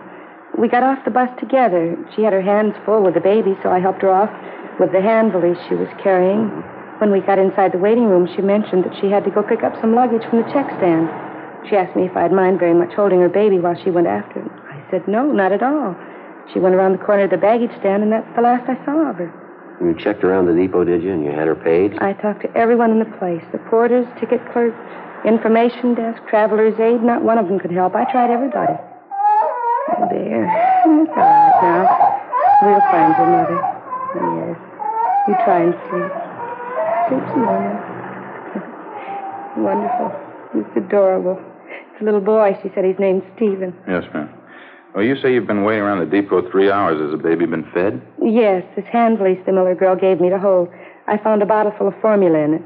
We 0.59 0.69
got 0.69 0.83
off 0.83 1.05
the 1.05 1.11
bus 1.11 1.31
together. 1.41 1.97
She 2.15 2.23
had 2.23 2.33
her 2.33 2.43
hands 2.43 2.75
full 2.85 3.03
with 3.03 3.15
the 3.15 3.21
baby, 3.21 3.59
so 3.63 3.71
I 3.71 3.81
helped 3.81 4.03
her 4.03 4.11
off 4.11 4.31
with 4.79 4.93
the 4.93 5.03
hand 5.03 5.33
valise 5.33 5.59
she 5.69 5.75
was 5.75 5.89
carrying. 6.03 6.47
Mm-hmm. 6.47 7.01
When 7.01 7.11
we 7.11 7.21
got 7.21 7.39
inside 7.39 7.73
the 7.73 7.83
waiting 7.83 8.07
room, 8.07 8.31
she 8.35 8.43
mentioned 8.43 8.85
that 8.85 8.95
she 9.01 9.11
had 9.11 9.25
to 9.25 9.31
go 9.31 9.43
pick 9.43 9.65
up 9.65 9.75
some 9.81 9.95
luggage 9.95 10.23
from 10.31 10.43
the 10.43 10.51
check 10.55 10.71
stand. 10.79 11.11
She 11.69 11.75
asked 11.75 11.97
me 11.97 12.07
if 12.07 12.17
I'd 12.17 12.31
mind 12.31 12.61
very 12.61 12.75
much 12.75 12.95
holding 12.95 13.19
her 13.21 13.29
baby 13.29 13.59
while 13.59 13.75
she 13.83 13.91
went 13.91 14.07
after 14.07 14.41
him. 14.41 14.51
I 14.71 14.79
said 14.91 15.09
no, 15.09 15.27
not 15.33 15.51
at 15.51 15.63
all. 15.63 15.97
She 16.53 16.61
went 16.61 16.77
around 16.77 16.93
the 16.93 17.03
corner 17.03 17.25
of 17.25 17.31
the 17.31 17.37
baggage 17.37 17.75
stand, 17.81 18.05
and 18.05 18.13
that's 18.13 18.31
the 18.37 18.43
last 18.43 18.69
I 18.71 18.79
saw 18.85 19.11
of 19.11 19.17
her. 19.17 19.33
You 19.81 19.95
checked 19.99 20.23
around 20.23 20.47
the 20.47 20.55
depot, 20.55 20.85
did 20.85 21.03
you? 21.03 21.13
And 21.13 21.25
you 21.25 21.33
had 21.33 21.49
her 21.49 21.57
paid? 21.57 21.99
I 21.99 22.13
talked 22.13 22.43
to 22.43 22.57
everyone 22.57 22.93
in 22.93 23.01
the 23.01 23.11
place 23.19 23.43
the 23.51 23.59
porters, 23.59 24.07
ticket 24.21 24.41
clerks, 24.53 24.79
information 25.27 25.95
desk, 25.95 26.23
traveler's 26.29 26.79
aid. 26.79 27.03
Not 27.03 27.23
one 27.23 27.39
of 27.39 27.49
them 27.49 27.59
could 27.59 27.73
help. 27.73 27.97
I 27.97 28.05
tried 28.13 28.31
everybody. 28.31 28.79
Oh, 29.91 30.09
dear. 30.09 30.45
It's 30.45 31.13
all 31.13 31.23
right 31.23 31.61
now. 31.63 31.85
We'll 32.63 32.81
find 32.91 33.13
your 33.19 33.29
mother. 33.29 33.59
Yes. 34.15 34.59
You 35.29 35.35
try 35.45 35.61
and 35.63 35.75
sleep. 35.89 36.13
Sleep 37.09 37.25
some 37.33 37.45
more. 37.45 37.73
Wonderful. 39.65 40.09
It's 40.55 40.77
adorable. 40.77 41.39
It's 41.93 42.01
a 42.01 42.05
little 42.05 42.21
boy. 42.21 42.57
She 42.63 42.71
said 42.75 42.85
his 42.85 42.99
name's 42.99 43.25
Stephen. 43.37 43.75
Yes, 43.89 44.05
ma'am. 44.15 44.31
Well, 44.95 45.05
you 45.05 45.17
say 45.21 45.35
you've 45.35 45.47
been 45.47 45.65
waiting 45.65 45.83
around 45.83 45.99
the 46.01 46.07
depot 46.07 46.49
three 46.51 46.71
hours. 46.71 47.01
Has 47.01 47.11
the 47.11 47.23
baby 47.23 47.47
been 47.47 47.65
fed? 47.75 48.01
Yes, 48.23 48.65
this 48.77 48.87
hand 48.87 49.19
valise 49.19 49.39
the 49.45 49.53
Miller 49.53 49.75
girl 49.75 49.97
gave 49.97 50.21
me 50.21 50.31
to 50.31 50.39
hold. 50.39 50.69
I 51.09 51.19
found 51.19 51.43
a 51.43 51.47
bottle 51.47 51.73
full 51.77 51.89
of 51.89 51.95
formula 52.01 52.39
in 52.39 52.55
it. 52.55 52.63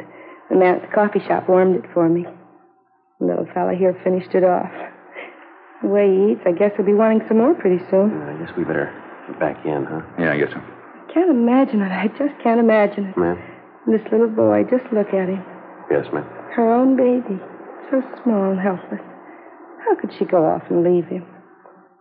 The 0.51 0.57
man 0.57 0.77
at 0.77 0.83
the 0.83 0.95
coffee 0.95 1.21
shop 1.21 1.49
warmed 1.49 1.77
it 1.77 1.91
for 1.95 2.09
me. 2.09 2.27
The 3.19 3.27
little 3.27 3.47
fella 3.55 3.75
here 3.75 3.99
finished 4.05 4.35
it 4.35 4.45
off. 4.45 4.71
The 5.83 5.89
way 5.89 6.09
he 6.11 6.33
eats, 6.33 6.43
I 6.47 6.53
guess 6.53 6.73
he'll 6.77 6.87
be 6.87 6.95
wanting 6.95 7.23
some 7.29 7.39
more 7.39 7.55
pretty 7.55 7.79
soon. 7.91 8.11
I 8.23 8.35
guess 8.45 8.55
we 8.57 8.65
better 8.65 8.91
get 9.29 9.39
back 9.39 9.65
in, 9.65 9.85
huh? 9.85 10.03
Yeah, 10.19 10.33
I 10.33 10.39
guess 10.39 10.51
so. 10.53 10.59
I 10.61 11.13
Can't 11.13 11.31
imagine 11.31 11.83
it. 11.83 11.93
I 11.93 12.09
just 12.19 12.35
can't 12.43 12.59
imagine 12.61 13.07
it. 13.07 13.17
Ma'am? 13.17 13.39
This 13.87 14.03
little 14.11 14.29
boy, 14.29 14.65
just 14.69 14.85
look 14.93 15.09
at 15.15 15.29
him. 15.29 15.43
Yes, 15.91 16.07
ma'am. 16.13 16.25
Her 16.55 16.73
own 16.75 16.97
baby. 16.97 17.41
So 17.91 18.03
small 18.23 18.51
and 18.51 18.61
helpless. 18.61 19.01
How 19.85 19.95
could 19.97 20.11
she 20.19 20.25
go 20.27 20.45
off 20.45 20.63
and 20.69 20.83
leave 20.85 21.07
him? 21.07 21.25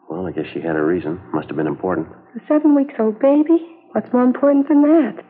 Well, 0.09 0.25
I 0.25 0.31
guess 0.31 0.45
she 0.53 0.59
had 0.59 0.75
a 0.75 0.81
reason. 0.83 1.21
Must 1.33 1.47
have 1.47 1.55
been 1.57 1.67
important. 1.67 2.07
A 2.35 2.39
seven 2.47 2.75
weeks 2.75 2.95
old 2.99 3.19
baby? 3.19 3.57
What's 3.93 4.11
more 4.11 4.23
important 4.23 4.67
than 4.67 4.81
that? 4.81 5.23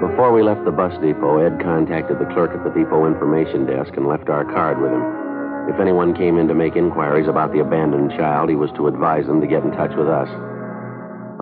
Before 0.00 0.32
we 0.32 0.42
left 0.42 0.64
the 0.64 0.72
bus 0.72 0.96
depot, 1.04 1.44
Ed 1.44 1.60
contacted 1.60 2.18
the 2.18 2.32
clerk 2.32 2.56
at 2.56 2.64
the 2.64 2.72
depot 2.72 3.04
information 3.04 3.66
desk 3.66 3.92
and 4.00 4.08
left 4.08 4.30
our 4.30 4.48
card 4.48 4.80
with 4.80 4.88
him. 4.90 5.04
If 5.68 5.78
anyone 5.78 6.16
came 6.16 6.38
in 6.38 6.48
to 6.48 6.54
make 6.54 6.74
inquiries 6.74 7.28
about 7.28 7.52
the 7.52 7.60
abandoned 7.60 8.12
child, 8.16 8.48
he 8.48 8.56
was 8.56 8.72
to 8.76 8.88
advise 8.88 9.26
them 9.26 9.42
to 9.42 9.46
get 9.46 9.62
in 9.62 9.72
touch 9.72 9.92
with 10.00 10.08
us. 10.08 10.28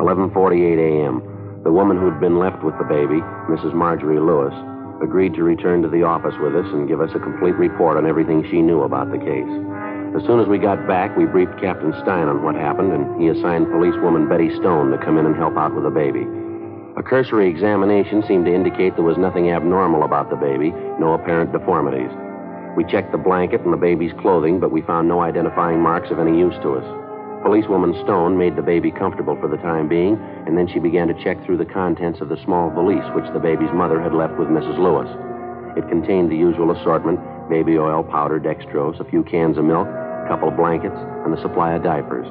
11:48 0.02 0.74
a.m. 0.74 1.22
The 1.62 1.70
woman 1.70 1.98
who'd 1.98 2.18
been 2.18 2.40
left 2.42 2.64
with 2.64 2.76
the 2.78 2.90
baby, 2.90 3.22
Mrs. 3.46 3.74
Marjorie 3.74 4.18
Lewis, 4.18 4.54
agreed 5.02 5.34
to 5.34 5.44
return 5.46 5.80
to 5.82 5.88
the 5.88 6.02
office 6.02 6.34
with 6.42 6.56
us 6.56 6.66
and 6.74 6.88
give 6.88 7.00
us 7.00 7.14
a 7.14 7.22
complete 7.22 7.54
report 7.54 7.96
on 7.96 8.06
everything 8.10 8.42
she 8.50 8.60
knew 8.60 8.82
about 8.82 9.12
the 9.12 9.22
case. 9.22 9.52
As 10.18 10.26
soon 10.26 10.40
as 10.40 10.48
we 10.48 10.58
got 10.58 10.88
back, 10.88 11.16
we 11.16 11.26
briefed 11.26 11.60
Captain 11.60 11.94
Stein 12.02 12.26
on 12.26 12.42
what 12.42 12.56
happened, 12.56 12.90
and 12.90 13.22
he 13.22 13.28
assigned 13.28 13.70
policewoman 13.70 14.28
Betty 14.28 14.50
Stone 14.58 14.90
to 14.90 14.98
come 14.98 15.16
in 15.16 15.26
and 15.26 15.36
help 15.36 15.56
out 15.56 15.76
with 15.76 15.84
the 15.84 15.94
baby. 15.94 16.26
A 16.98 17.02
cursory 17.02 17.48
examination 17.48 18.24
seemed 18.26 18.46
to 18.46 18.52
indicate 18.52 18.96
there 18.96 19.04
was 19.04 19.16
nothing 19.16 19.52
abnormal 19.52 20.02
about 20.02 20.30
the 20.30 20.36
baby, 20.36 20.74
no 20.98 21.14
apparent 21.14 21.52
deformities. 21.52 22.10
We 22.76 22.82
checked 22.82 23.12
the 23.12 23.22
blanket 23.22 23.60
and 23.60 23.72
the 23.72 23.78
baby's 23.78 24.12
clothing, 24.18 24.58
but 24.58 24.72
we 24.72 24.82
found 24.82 25.06
no 25.06 25.20
identifying 25.20 25.78
marks 25.78 26.10
of 26.10 26.18
any 26.18 26.36
use 26.36 26.58
to 26.62 26.74
us. 26.74 26.82
Policewoman 27.44 27.94
Stone 28.02 28.36
made 28.36 28.56
the 28.56 28.66
baby 28.66 28.90
comfortable 28.90 29.38
for 29.38 29.46
the 29.46 29.62
time 29.62 29.86
being, 29.86 30.18
and 30.44 30.58
then 30.58 30.66
she 30.66 30.80
began 30.80 31.06
to 31.06 31.22
check 31.22 31.38
through 31.46 31.58
the 31.58 31.64
contents 31.64 32.20
of 32.20 32.30
the 32.30 32.42
small 32.42 32.68
valise 32.68 33.06
which 33.14 33.32
the 33.32 33.38
baby's 33.38 33.70
mother 33.70 34.02
had 34.02 34.12
left 34.12 34.36
with 34.36 34.48
Mrs. 34.48 34.76
Lewis. 34.76 35.06
It 35.78 35.88
contained 35.88 36.32
the 36.32 36.36
usual 36.36 36.72
assortment 36.72 37.20
baby 37.48 37.78
oil, 37.78 38.02
powder, 38.02 38.40
dextrose, 38.40 38.98
a 38.98 39.08
few 39.08 39.22
cans 39.22 39.56
of 39.56 39.64
milk, 39.64 39.86
a 39.86 40.26
couple 40.26 40.48
of 40.48 40.56
blankets, 40.56 40.98
and 41.22 41.32
a 41.32 41.40
supply 41.40 41.74
of 41.74 41.84
diapers. 41.84 42.26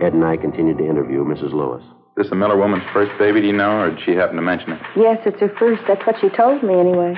Ed 0.00 0.14
and 0.14 0.24
I 0.24 0.36
continued 0.36 0.78
to 0.78 0.86
interview 0.86 1.24
Mrs. 1.24 1.52
Lewis. 1.52 1.82
Is 2.16 2.22
this 2.24 2.30
the 2.30 2.36
Miller 2.36 2.56
woman's 2.56 2.82
first 2.94 3.12
baby, 3.18 3.42
do 3.42 3.48
you 3.48 3.52
know, 3.52 3.80
or 3.80 3.90
did 3.90 4.00
she 4.06 4.12
happen 4.12 4.36
to 4.36 4.42
mention 4.42 4.72
it? 4.72 4.80
Yes, 4.96 5.18
it's 5.26 5.38
her 5.38 5.52
first. 5.58 5.82
That's 5.86 6.00
what 6.06 6.16
she 6.18 6.30
told 6.30 6.62
me, 6.62 6.72
anyway. 6.72 7.14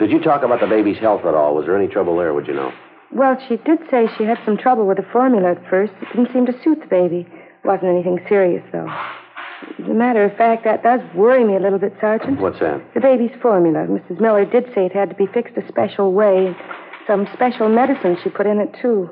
Did 0.00 0.10
you 0.10 0.18
talk 0.20 0.42
about 0.42 0.58
the 0.58 0.66
baby's 0.66 0.98
health 0.98 1.24
at 1.24 1.32
all? 1.36 1.54
Was 1.54 1.66
there 1.66 1.76
any 1.78 1.86
trouble 1.86 2.16
there, 2.16 2.34
would 2.34 2.48
you 2.48 2.54
know? 2.54 2.72
Well, 3.12 3.38
she 3.46 3.58
did 3.58 3.78
say 3.88 4.08
she 4.18 4.24
had 4.24 4.40
some 4.44 4.56
trouble 4.56 4.84
with 4.84 4.96
the 4.96 5.06
formula 5.12 5.52
at 5.52 5.70
first. 5.70 5.92
It 6.02 6.08
didn't 6.10 6.32
seem 6.32 6.44
to 6.46 6.62
suit 6.64 6.80
the 6.80 6.88
baby. 6.88 7.24
Wasn't 7.64 7.88
anything 7.88 8.18
serious, 8.28 8.64
though. 8.72 8.88
As 9.78 9.88
a 9.88 9.94
matter 9.94 10.24
of 10.24 10.36
fact, 10.36 10.64
that 10.64 10.82
does 10.82 11.00
worry 11.14 11.44
me 11.44 11.54
a 11.54 11.60
little 11.60 11.78
bit, 11.78 11.94
Sergeant. 12.00 12.40
What's 12.40 12.58
that? 12.58 12.82
The 12.94 13.00
baby's 13.00 13.36
formula. 13.40 13.86
Mrs. 13.86 14.20
Miller 14.20 14.44
did 14.44 14.64
say 14.74 14.86
it 14.86 14.92
had 14.92 15.10
to 15.10 15.14
be 15.14 15.26
fixed 15.26 15.56
a 15.56 15.68
special 15.68 16.12
way. 16.12 16.56
Some 17.06 17.28
special 17.32 17.68
medicine 17.68 18.18
she 18.24 18.30
put 18.30 18.48
in 18.48 18.58
it, 18.58 18.74
too. 18.82 19.08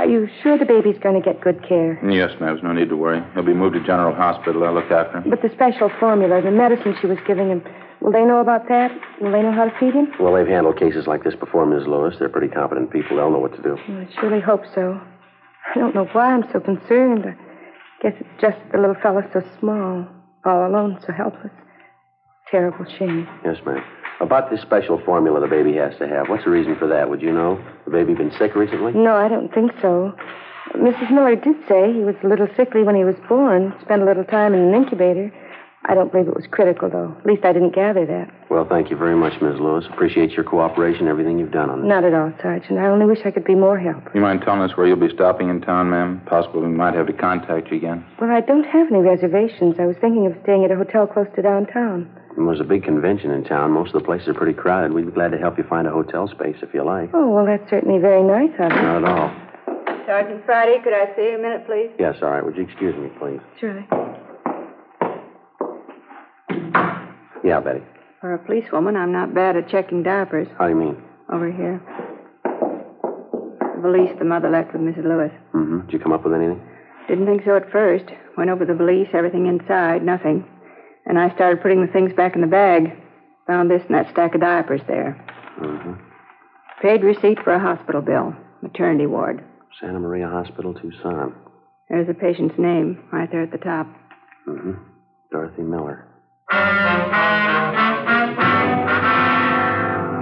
Are 0.00 0.08
you 0.08 0.28
sure 0.42 0.56
the 0.56 0.64
baby's 0.64 0.96
going 0.98 1.14
to 1.14 1.20
get 1.20 1.42
good 1.42 1.62
care? 1.68 2.00
Yes, 2.10 2.30
Nels, 2.40 2.62
no 2.62 2.72
need 2.72 2.88
to 2.88 2.96
worry. 2.96 3.22
He'll 3.34 3.42
be 3.44 3.52
moved 3.52 3.74
to 3.74 3.80
General 3.84 4.14
Hospital. 4.14 4.64
I'll 4.64 4.72
look 4.72 4.90
after 4.90 5.18
him. 5.20 5.28
But 5.28 5.42
the 5.42 5.50
special 5.52 5.90
formula, 6.00 6.40
the 6.40 6.50
medicine 6.50 6.96
she 7.02 7.06
was 7.06 7.18
giving 7.26 7.50
him, 7.50 7.62
will 8.00 8.10
they 8.10 8.24
know 8.24 8.40
about 8.40 8.66
that? 8.68 8.90
Will 9.20 9.30
they 9.30 9.42
know 9.42 9.52
how 9.52 9.66
to 9.66 9.78
feed 9.78 9.92
him? 9.92 10.08
Well, 10.18 10.32
they've 10.32 10.46
handled 10.46 10.78
cases 10.78 11.06
like 11.06 11.22
this 11.22 11.34
before, 11.34 11.66
Ms. 11.66 11.86
Lewis. 11.86 12.16
They're 12.18 12.30
pretty 12.30 12.48
competent 12.48 12.90
people. 12.90 13.18
They'll 13.18 13.30
know 13.30 13.40
what 13.40 13.54
to 13.56 13.62
do. 13.62 13.76
I 13.76 14.08
surely 14.18 14.40
hope 14.40 14.62
so. 14.74 14.98
I 15.74 15.78
don't 15.78 15.94
know 15.94 16.06
why 16.12 16.32
I'm 16.32 16.44
so 16.50 16.60
concerned. 16.60 17.26
I 17.26 17.36
guess 18.02 18.14
it's 18.18 18.40
just 18.40 18.56
the 18.72 18.78
little 18.78 18.96
fellow's 19.02 19.28
so 19.34 19.42
small, 19.60 20.08
all 20.46 20.66
alone, 20.66 20.98
so 21.06 21.12
helpless. 21.12 21.52
Terrible 22.50 22.86
shame. 22.98 23.28
Yes, 23.44 23.58
ma'am. 23.66 23.84
About 24.20 24.50
this 24.50 24.60
special 24.60 25.00
formula 25.04 25.40
the 25.40 25.48
baby 25.48 25.74
has 25.76 25.96
to 25.98 26.06
have, 26.06 26.28
what's 26.28 26.44
the 26.44 26.50
reason 26.50 26.76
for 26.76 26.86
that? 26.88 27.08
Would 27.08 27.22
you 27.22 27.32
know? 27.32 27.62
The 27.86 27.90
baby 27.90 28.14
been 28.14 28.32
sick 28.38 28.54
recently? 28.54 28.92
No, 28.92 29.16
I 29.16 29.28
don't 29.28 29.52
think 29.52 29.72
so. 29.80 30.14
Mrs. 30.76 31.10
Miller 31.10 31.34
did 31.36 31.56
say 31.66 31.92
he 31.92 32.04
was 32.04 32.14
a 32.22 32.28
little 32.28 32.46
sickly 32.54 32.82
when 32.82 32.94
he 32.94 33.02
was 33.02 33.16
born, 33.28 33.74
spent 33.80 34.02
a 34.02 34.04
little 34.04 34.24
time 34.24 34.52
in 34.54 34.60
an 34.60 34.74
incubator. 34.74 35.32
I 35.86 35.94
don't 35.94 36.12
believe 36.12 36.28
it 36.28 36.36
was 36.36 36.44
critical, 36.50 36.90
though. 36.90 37.16
At 37.18 37.24
least 37.24 37.44
I 37.44 37.54
didn't 37.54 37.74
gather 37.74 38.04
that. 38.04 38.30
Well, 38.50 38.66
thank 38.68 38.90
you 38.90 38.96
very 38.96 39.16
much, 39.16 39.40
Ms. 39.40 39.58
Lewis. 39.58 39.86
Appreciate 39.90 40.32
your 40.32 40.44
cooperation, 40.44 41.08
everything 41.08 41.38
you've 41.38 41.50
done 41.50 41.70
on 41.70 41.80
this. 41.80 41.88
Not 41.88 42.04
at 42.04 42.12
all, 42.12 42.32
Sergeant. 42.42 42.78
I 42.78 42.86
only 42.86 43.06
wish 43.06 43.20
I 43.24 43.30
could 43.30 43.44
be 43.44 43.54
more 43.54 43.78
help. 43.78 44.04
You 44.14 44.20
mind 44.20 44.42
telling 44.42 44.60
us 44.60 44.76
where 44.76 44.86
you'll 44.86 45.00
be 45.00 45.12
stopping 45.12 45.48
in 45.48 45.62
town, 45.62 45.88
ma'am? 45.88 46.20
Possibly 46.26 46.60
we 46.60 46.68
might 46.68 46.94
have 46.94 47.06
to 47.06 47.14
contact 47.14 47.70
you 47.70 47.78
again. 47.78 48.04
Well, 48.20 48.30
I 48.30 48.42
don't 48.42 48.64
have 48.64 48.88
any 48.92 49.00
reservations. 49.00 49.76
I 49.80 49.86
was 49.86 49.96
thinking 49.98 50.26
of 50.26 50.36
staying 50.42 50.66
at 50.66 50.70
a 50.70 50.76
hotel 50.76 51.06
close 51.06 51.28
to 51.36 51.42
downtown. 51.42 52.10
There's 52.36 52.60
a 52.60 52.64
big 52.64 52.84
convention 52.84 53.30
in 53.30 53.44
town. 53.44 53.72
Most 53.72 53.94
of 53.94 54.02
the 54.02 54.06
places 54.06 54.28
are 54.28 54.34
pretty 54.34 54.54
crowded. 54.54 54.92
We'd 54.92 55.06
be 55.06 55.12
glad 55.12 55.30
to 55.32 55.38
help 55.38 55.56
you 55.58 55.64
find 55.64 55.86
a 55.86 55.90
hotel 55.90 56.28
space 56.28 56.56
if 56.62 56.74
you 56.74 56.82
like. 56.84 57.10
Oh, 57.14 57.28
well, 57.30 57.46
that's 57.46 57.68
certainly 57.70 58.00
very 58.00 58.22
nice 58.22 58.50
of 58.58 58.70
you. 58.72 58.82
Not 58.82 59.04
at 59.04 59.08
all. 59.08 59.30
Sergeant 60.06 60.44
Friday, 60.44 60.78
could 60.82 60.92
I 60.92 61.14
see 61.14 61.22
you 61.30 61.38
a 61.38 61.42
minute, 61.42 61.66
please? 61.66 61.90
Yes, 61.98 62.16
all 62.22 62.30
right. 62.30 62.44
Would 62.44 62.56
you 62.56 62.64
excuse 62.64 62.96
me, 62.96 63.08
please? 63.18 63.40
Surely. 63.60 63.86
Yeah, 67.44 67.60
Betty. 67.60 67.82
For 68.20 68.34
a 68.34 68.38
policewoman, 68.38 68.96
I'm 68.96 69.12
not 69.12 69.34
bad 69.34 69.56
at 69.56 69.68
checking 69.68 70.02
diapers. 70.02 70.48
How 70.58 70.66
do 70.66 70.70
you 70.74 70.76
mean? 70.76 70.96
Over 71.32 71.50
here. 71.50 71.80
The 72.44 73.80
valise 73.80 74.18
the 74.18 74.24
mother 74.24 74.50
left 74.50 74.72
with 74.72 74.82
Mrs. 74.82 75.04
Lewis. 75.04 75.32
Mm-hmm. 75.54 75.80
Did 75.86 75.92
you 75.92 75.98
come 76.00 76.12
up 76.12 76.24
with 76.24 76.34
anything? 76.34 76.60
Didn't 77.08 77.26
think 77.26 77.42
so 77.44 77.56
at 77.56 77.70
first. 77.70 78.04
Went 78.36 78.50
over 78.50 78.64
the 78.64 78.74
valise, 78.74 79.08
everything 79.14 79.46
inside, 79.46 80.02
nothing. 80.04 80.44
And 81.06 81.18
I 81.18 81.34
started 81.34 81.62
putting 81.62 81.84
the 81.84 81.92
things 81.92 82.12
back 82.12 82.34
in 82.34 82.40
the 82.40 82.46
bag. 82.46 82.96
Found 83.46 83.70
this 83.70 83.82
and 83.88 83.94
that 83.94 84.10
stack 84.10 84.34
of 84.34 84.40
diapers 84.40 84.82
there. 84.86 85.16
Mm-hmm. 85.60 85.94
Paid 86.82 87.02
receipt 87.02 87.38
for 87.42 87.52
a 87.52 87.58
hospital 87.58 88.00
bill. 88.00 88.34
Maternity 88.62 89.06
ward. 89.06 89.42
Santa 89.80 89.98
Maria 89.98 90.28
Hospital, 90.28 90.74
Tucson. 90.74 91.34
There's 91.88 92.06
the 92.06 92.14
patient's 92.14 92.58
name 92.58 93.08
right 93.12 93.30
there 93.30 93.42
at 93.42 93.50
the 93.50 93.58
top. 93.58 93.86
Mm-hmm. 94.46 94.72
Dorothy 95.32 95.62
Miller. 95.62 96.06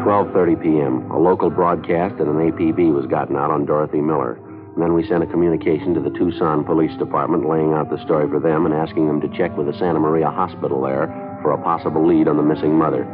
12:30 0.09 0.63
p.m. 0.63 1.11
A 1.11 1.19
local 1.19 1.51
broadcast 1.51 2.19
and 2.21 2.29
an 2.29 2.51
APB 2.51 2.95
was 2.95 3.07
gotten 3.07 3.37
out 3.37 3.51
on 3.51 3.67
Dorothy 3.67 4.01
Miller. 4.01 4.39
Then 4.77 4.95
we 4.95 5.07
sent 5.07 5.23
a 5.23 5.27
communication 5.27 5.95
to 5.95 6.01
the 6.01 6.11
Tucson 6.11 6.65
Police 6.65 6.97
Department 6.99 7.49
laying 7.49 7.73
out 7.73 7.91
the 7.91 8.03
story 8.05 8.29
for 8.29 8.41
them 8.41 8.67
and 8.67 8.75
asking 8.75 9.07
them 9.07 9.21
to 9.21 9.37
check 9.37 9.57
with 9.57 9.67
the 9.67 9.79
Santa 9.79 9.99
Maria 9.99 10.31
Hospital 10.31 10.83
there 10.83 11.09
for 11.43 11.53
a 11.53 11.63
possible 11.63 12.07
lead 12.07 12.29
on 12.29 12.37
the 12.37 12.43
missing 12.43 12.75
mother. 12.75 13.07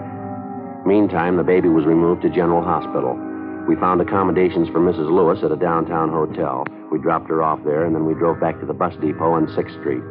Meantime, 0.84 1.36
the 1.36 1.42
baby 1.42 1.68
was 1.68 1.86
removed 1.86 2.22
to 2.22 2.28
General 2.28 2.62
Hospital. 2.62 3.16
We 3.68 3.76
found 3.76 4.02
accommodations 4.02 4.68
for 4.68 4.80
Mrs. 4.80 5.10
Lewis 5.10 5.42
at 5.42 5.52
a 5.52 5.56
downtown 5.56 6.10
hotel. 6.10 6.66
We 6.92 6.98
dropped 6.98 7.28
her 7.30 7.42
off 7.42 7.64
there, 7.64 7.84
and 7.84 7.94
then 7.94 8.04
we 8.04 8.12
drove 8.12 8.38
back 8.38 8.60
to 8.60 8.66
the 8.66 8.74
bus 8.74 8.92
depot 9.00 9.32
on 9.32 9.46
6th 9.46 9.80
Street. 9.80 10.02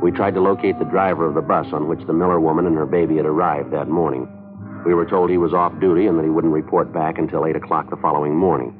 We 0.00 0.10
tried 0.10 0.34
to 0.34 0.40
locate 0.40 0.78
the 0.78 0.86
driver 0.86 1.28
of 1.28 1.34
the 1.34 1.42
bus 1.42 1.66
on 1.72 1.88
which 1.88 2.06
the 2.06 2.12
Miller 2.14 2.40
woman 2.40 2.66
and 2.66 2.76
her 2.76 2.86
baby 2.86 3.16
had 3.16 3.26
arrived 3.26 3.72
that 3.72 3.88
morning. 3.88 4.26
We 4.86 4.94
were 4.94 5.06
told 5.06 5.30
he 5.30 5.38
was 5.38 5.52
off 5.52 5.78
duty 5.80 6.06
and 6.06 6.18
that 6.18 6.24
he 6.24 6.30
wouldn't 6.30 6.52
report 6.52 6.92
back 6.92 7.18
until 7.18 7.46
8 7.46 7.56
o'clock 7.56 7.90
the 7.90 7.96
following 7.96 8.34
morning. 8.34 8.74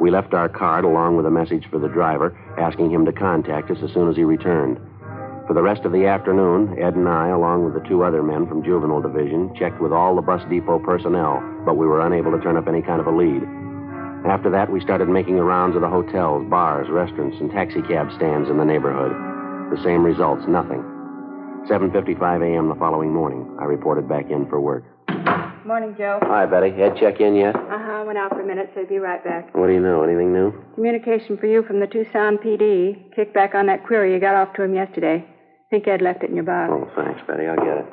We 0.00 0.10
left 0.10 0.32
our 0.32 0.48
card 0.48 0.84
along 0.84 1.16
with 1.16 1.26
a 1.26 1.30
message 1.30 1.68
for 1.70 1.78
the 1.78 1.88
driver, 1.88 2.32
asking 2.58 2.90
him 2.90 3.04
to 3.04 3.12
contact 3.12 3.70
us 3.70 3.76
as 3.84 3.92
soon 3.92 4.08
as 4.08 4.16
he 4.16 4.24
returned. 4.24 4.78
For 5.46 5.52
the 5.52 5.62
rest 5.62 5.84
of 5.84 5.92
the 5.92 6.06
afternoon, 6.06 6.78
Ed 6.80 6.94
and 6.94 7.08
I, 7.08 7.28
along 7.28 7.64
with 7.64 7.74
the 7.74 7.86
two 7.88 8.02
other 8.02 8.22
men 8.22 8.46
from 8.46 8.64
Juvenile 8.64 9.02
Division, 9.02 9.54
checked 9.58 9.80
with 9.80 9.92
all 9.92 10.16
the 10.16 10.22
bus 10.22 10.40
depot 10.48 10.78
personnel, 10.78 11.42
but 11.66 11.76
we 11.76 11.86
were 11.86 12.06
unable 12.06 12.32
to 12.32 12.40
turn 12.40 12.56
up 12.56 12.66
any 12.66 12.80
kind 12.80 13.00
of 13.00 13.08
a 13.08 13.10
lead. 13.10 13.42
After 14.24 14.48
that, 14.50 14.70
we 14.70 14.80
started 14.80 15.08
making 15.08 15.36
the 15.36 15.44
rounds 15.44 15.76
of 15.76 15.82
the 15.82 15.88
hotels, 15.88 16.48
bars, 16.48 16.88
restaurants, 16.88 17.36
and 17.40 17.50
taxicab 17.50 18.12
stands 18.16 18.48
in 18.48 18.56
the 18.56 18.64
neighborhood. 18.64 19.12
The 19.74 19.82
same 19.82 20.04
results, 20.04 20.44
nothing. 20.48 20.80
7.55 21.68 22.40
a.m. 22.40 22.68
the 22.68 22.74
following 22.76 23.12
morning, 23.12 23.44
I 23.60 23.64
reported 23.64 24.08
back 24.08 24.30
in 24.30 24.48
for 24.48 24.60
work. 24.60 24.84
Morning, 25.64 25.94
Joe. 25.98 26.18
Hi, 26.22 26.46
Betty. 26.46 26.70
Ed 26.80 26.96
check 26.98 27.20
in 27.20 27.34
yet? 27.34 27.54
Uh-huh. 27.54 28.04
Went 28.06 28.18
out 28.18 28.30
for 28.30 28.40
a 28.40 28.46
minute, 28.46 28.70
so 28.74 28.80
he'll 28.80 28.88
be 28.88 28.98
right 28.98 29.22
back. 29.22 29.54
What 29.54 29.66
do 29.66 29.72
you 29.74 29.80
know? 29.80 30.02
Anything 30.02 30.32
new? 30.32 30.52
Communication 30.74 31.36
for 31.36 31.46
you 31.46 31.62
from 31.62 31.80
the 31.80 31.86
Tucson 31.86 32.38
PD. 32.38 33.14
Kick 33.14 33.34
back 33.34 33.54
on 33.54 33.66
that 33.66 33.84
query 33.86 34.14
you 34.14 34.20
got 34.20 34.34
off 34.34 34.54
to 34.54 34.62
him 34.62 34.74
yesterday. 34.74 35.24
Think 35.70 35.86
Ed 35.86 36.00
left 36.00 36.22
it 36.24 36.30
in 36.30 36.36
your 36.36 36.44
box. 36.44 36.72
Oh, 36.74 36.88
thanks, 36.96 37.20
Betty. 37.28 37.46
I'll 37.46 37.56
get 37.56 37.78
it. 37.78 37.86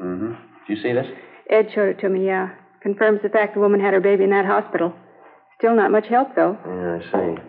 Mm-hmm. 0.00 0.32
Did 0.68 0.76
you 0.76 0.82
see 0.82 0.92
this? 0.92 1.06
Ed 1.50 1.68
showed 1.74 1.88
it 1.88 1.98
to 2.00 2.08
me, 2.08 2.26
yeah. 2.26 2.50
Confirms 2.82 3.20
the 3.22 3.28
fact 3.28 3.54
the 3.54 3.60
woman 3.60 3.80
had 3.80 3.94
her 3.94 4.00
baby 4.00 4.22
in 4.24 4.30
that 4.30 4.46
hospital. 4.46 4.94
Still 5.58 5.74
not 5.74 5.90
much 5.90 6.06
help, 6.06 6.36
though. 6.36 6.56
Yeah, 6.64 7.00
I 7.00 7.34
see. 7.36 7.42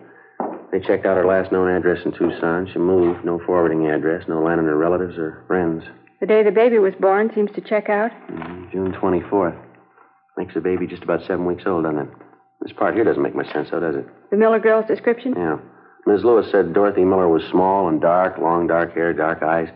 They 0.72 0.80
checked 0.86 1.06
out 1.06 1.16
her 1.16 1.26
last 1.26 1.52
known 1.52 1.68
address 1.70 1.98
in 2.04 2.12
Tucson. 2.12 2.68
She 2.72 2.78
moved. 2.78 3.24
No 3.24 3.40
forwarding 3.46 3.86
address. 3.86 4.24
No 4.28 4.42
line 4.42 4.58
on 4.58 4.64
her 4.66 4.76
relatives 4.76 5.16
or 5.16 5.44
friends. 5.46 5.84
The 6.20 6.26
day 6.26 6.42
the 6.42 6.50
baby 6.50 6.78
was 6.78 6.94
born 7.00 7.30
seems 7.34 7.50
to 7.52 7.60
check 7.60 7.88
out. 7.88 8.10
Mm, 8.30 8.70
June 8.70 8.92
24th. 8.92 9.56
Makes 10.36 10.54
the 10.54 10.60
baby 10.60 10.86
just 10.86 11.02
about 11.02 11.20
seven 11.26 11.46
weeks 11.46 11.64
old, 11.66 11.84
doesn't 11.84 11.98
it? 11.98 12.08
This 12.60 12.72
part 12.72 12.94
here 12.94 13.04
doesn't 13.04 13.22
make 13.22 13.34
much 13.34 13.50
sense, 13.52 13.68
though, 13.70 13.80
does 13.80 13.96
it? 13.96 14.06
The 14.30 14.36
Miller 14.36 14.58
girl's 14.58 14.86
description? 14.86 15.34
Yeah. 15.36 15.56
Ms. 16.06 16.24
Lewis 16.24 16.50
said 16.50 16.72
Dorothy 16.72 17.04
Miller 17.04 17.28
was 17.28 17.42
small 17.50 17.88
and 17.88 18.00
dark, 18.00 18.38
long 18.38 18.66
dark 18.66 18.94
hair, 18.94 19.12
dark 19.12 19.42
eyes. 19.42 19.68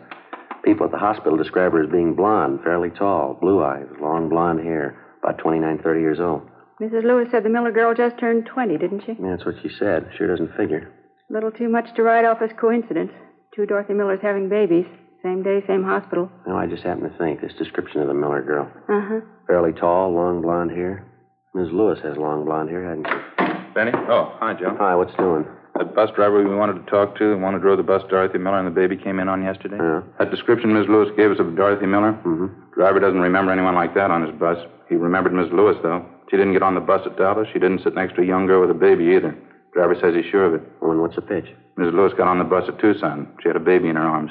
People 0.64 0.86
at 0.86 0.92
the 0.92 0.98
hospital 0.98 1.36
describe 1.36 1.72
her 1.72 1.82
as 1.84 1.90
being 1.90 2.14
blonde, 2.14 2.60
fairly 2.62 2.90
tall, 2.90 3.36
blue 3.40 3.62
eyes, 3.62 3.86
long 4.00 4.28
blonde 4.28 4.60
hair, 4.60 4.96
about 5.22 5.38
29, 5.38 5.80
30 5.82 6.00
years 6.00 6.20
old. 6.20 6.42
Mrs. 6.80 7.04
Lewis 7.04 7.28
said 7.30 7.44
the 7.44 7.50
Miller 7.50 7.72
girl 7.72 7.94
just 7.94 8.18
turned 8.18 8.46
20, 8.46 8.78
didn't 8.78 9.02
she? 9.04 9.12
Yeah, 9.12 9.36
that's 9.36 9.46
what 9.46 9.54
she 9.62 9.68
said. 9.78 10.08
Sure 10.16 10.26
doesn't 10.28 10.56
figure. 10.56 10.92
A 11.30 11.32
little 11.32 11.52
too 11.52 11.68
much 11.68 11.94
to 11.96 12.02
write 12.02 12.24
off 12.24 12.42
as 12.42 12.50
coincidence. 12.58 13.12
Two 13.54 13.66
Dorothy 13.66 13.94
Millers 13.94 14.20
having 14.22 14.48
babies. 14.48 14.86
Same 15.24 15.42
day, 15.42 15.64
same 15.66 15.82
hospital. 15.82 16.28
Now, 16.46 16.58
I 16.58 16.66
just 16.66 16.82
happened 16.82 17.10
to 17.10 17.16
think 17.16 17.40
this 17.40 17.54
description 17.56 18.02
of 18.02 18.08
the 18.08 18.14
Miller 18.14 18.42
girl. 18.42 18.68
Uh 18.92 19.00
huh. 19.00 19.20
Fairly 19.46 19.72
tall, 19.72 20.12
long 20.12 20.42
blonde 20.42 20.70
hair. 20.70 21.06
Ms. 21.54 21.68
Lewis 21.72 21.98
has 22.04 22.18
long 22.18 22.44
blonde 22.44 22.68
hair, 22.68 22.84
hasn't 22.84 23.06
she? 23.08 23.72
Benny? 23.72 23.92
Oh, 24.10 24.36
hi, 24.38 24.52
Joe. 24.52 24.76
Hi, 24.78 24.94
what's 24.94 25.16
doing? 25.16 25.46
That 25.78 25.94
bus 25.94 26.10
driver 26.14 26.44
we 26.46 26.54
wanted 26.54 26.84
to 26.84 26.90
talk 26.90 27.16
to, 27.16 27.30
the 27.30 27.38
one 27.38 27.54
who 27.54 27.60
drove 27.60 27.78
the 27.78 27.82
bus 27.82 28.02
Dorothy 28.10 28.36
Miller 28.36 28.58
and 28.58 28.66
the 28.68 28.70
baby 28.70 28.96
came 28.96 29.18
in 29.18 29.28
on 29.28 29.42
yesterday? 29.42 29.78
Yeah. 29.80 30.02
That 30.18 30.30
description 30.30 30.74
Miss 30.74 30.88
Lewis 30.88 31.08
gave 31.16 31.30
us 31.30 31.40
of 31.40 31.56
Dorothy 31.56 31.86
Miller? 31.86 32.12
Mm-hmm. 32.20 32.76
Driver 32.76 33.00
doesn't 33.00 33.20
remember 33.20 33.50
anyone 33.50 33.74
like 33.74 33.94
that 33.94 34.10
on 34.10 34.26
his 34.28 34.38
bus. 34.38 34.58
He 34.90 34.94
remembered 34.94 35.32
Miss 35.32 35.50
Lewis, 35.52 35.76
though. 35.82 36.04
She 36.30 36.36
didn't 36.36 36.52
get 36.52 36.62
on 36.62 36.74
the 36.74 36.84
bus 36.84 37.00
at 37.06 37.16
Dallas. 37.16 37.48
She 37.52 37.58
didn't 37.58 37.82
sit 37.82 37.94
next 37.94 38.14
to 38.16 38.22
a 38.22 38.26
young 38.26 38.46
girl 38.46 38.60
with 38.60 38.70
a 38.70 38.78
baby 38.78 39.16
either. 39.16 39.34
Driver 39.72 39.96
says 40.00 40.14
he's 40.14 40.30
sure 40.30 40.44
of 40.44 40.54
it. 40.54 40.62
Well, 40.82 40.92
and 40.92 41.00
what's 41.00 41.16
the 41.16 41.22
pitch? 41.22 41.46
Miss 41.76 41.94
Lewis 41.94 42.12
got 42.12 42.28
on 42.28 42.38
the 42.38 42.44
bus 42.44 42.68
at 42.68 42.78
Tucson. 42.78 43.26
She 43.42 43.48
had 43.48 43.56
a 43.56 43.60
baby 43.60 43.88
in 43.88 43.96
her 43.96 44.06
arms. 44.06 44.30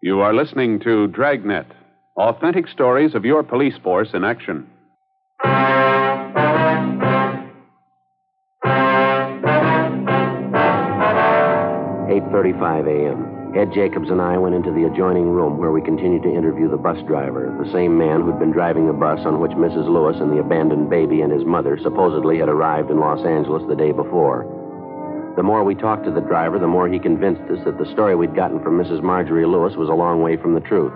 You 0.00 0.20
are 0.20 0.32
listening 0.32 0.78
to 0.80 1.08
Dragnet, 1.08 1.66
authentic 2.16 2.68
stories 2.68 3.14
of 3.14 3.24
your 3.24 3.42
police 3.42 3.74
force 3.82 4.10
in 4.14 4.24
action. 4.24 4.68
Eight 12.10 12.22
thirty-five 12.30 12.86
a.m. 12.86 13.37
Ed 13.56 13.72
Jacobs 13.72 14.10
and 14.10 14.20
I 14.20 14.36
went 14.36 14.54
into 14.54 14.70
the 14.70 14.84
adjoining 14.84 15.30
room 15.30 15.56
where 15.56 15.72
we 15.72 15.80
continued 15.80 16.22
to 16.24 16.34
interview 16.34 16.68
the 16.68 16.76
bus 16.76 17.00
driver, 17.08 17.48
the 17.56 17.72
same 17.72 17.96
man 17.96 18.20
who'd 18.20 18.38
been 18.38 18.52
driving 18.52 18.86
the 18.86 18.92
bus 18.92 19.20
on 19.24 19.40
which 19.40 19.52
Mrs. 19.52 19.88
Lewis 19.88 20.20
and 20.20 20.30
the 20.30 20.40
abandoned 20.40 20.90
baby 20.90 21.22
and 21.22 21.32
his 21.32 21.46
mother 21.46 21.78
supposedly 21.82 22.38
had 22.38 22.50
arrived 22.50 22.90
in 22.90 23.00
Los 23.00 23.24
Angeles 23.24 23.64
the 23.66 23.74
day 23.74 23.90
before. 23.90 24.44
The 25.36 25.42
more 25.42 25.64
we 25.64 25.74
talked 25.74 26.04
to 26.04 26.10
the 26.10 26.20
driver, 26.20 26.58
the 26.58 26.66
more 26.66 26.88
he 26.88 26.98
convinced 26.98 27.50
us 27.50 27.64
that 27.64 27.78
the 27.78 27.90
story 27.92 28.14
we'd 28.14 28.36
gotten 28.36 28.62
from 28.62 28.76
Mrs. 28.76 29.02
Marjorie 29.02 29.46
Lewis 29.46 29.76
was 29.76 29.88
a 29.88 29.94
long 29.94 30.20
way 30.20 30.36
from 30.36 30.52
the 30.52 30.60
truth. 30.60 30.92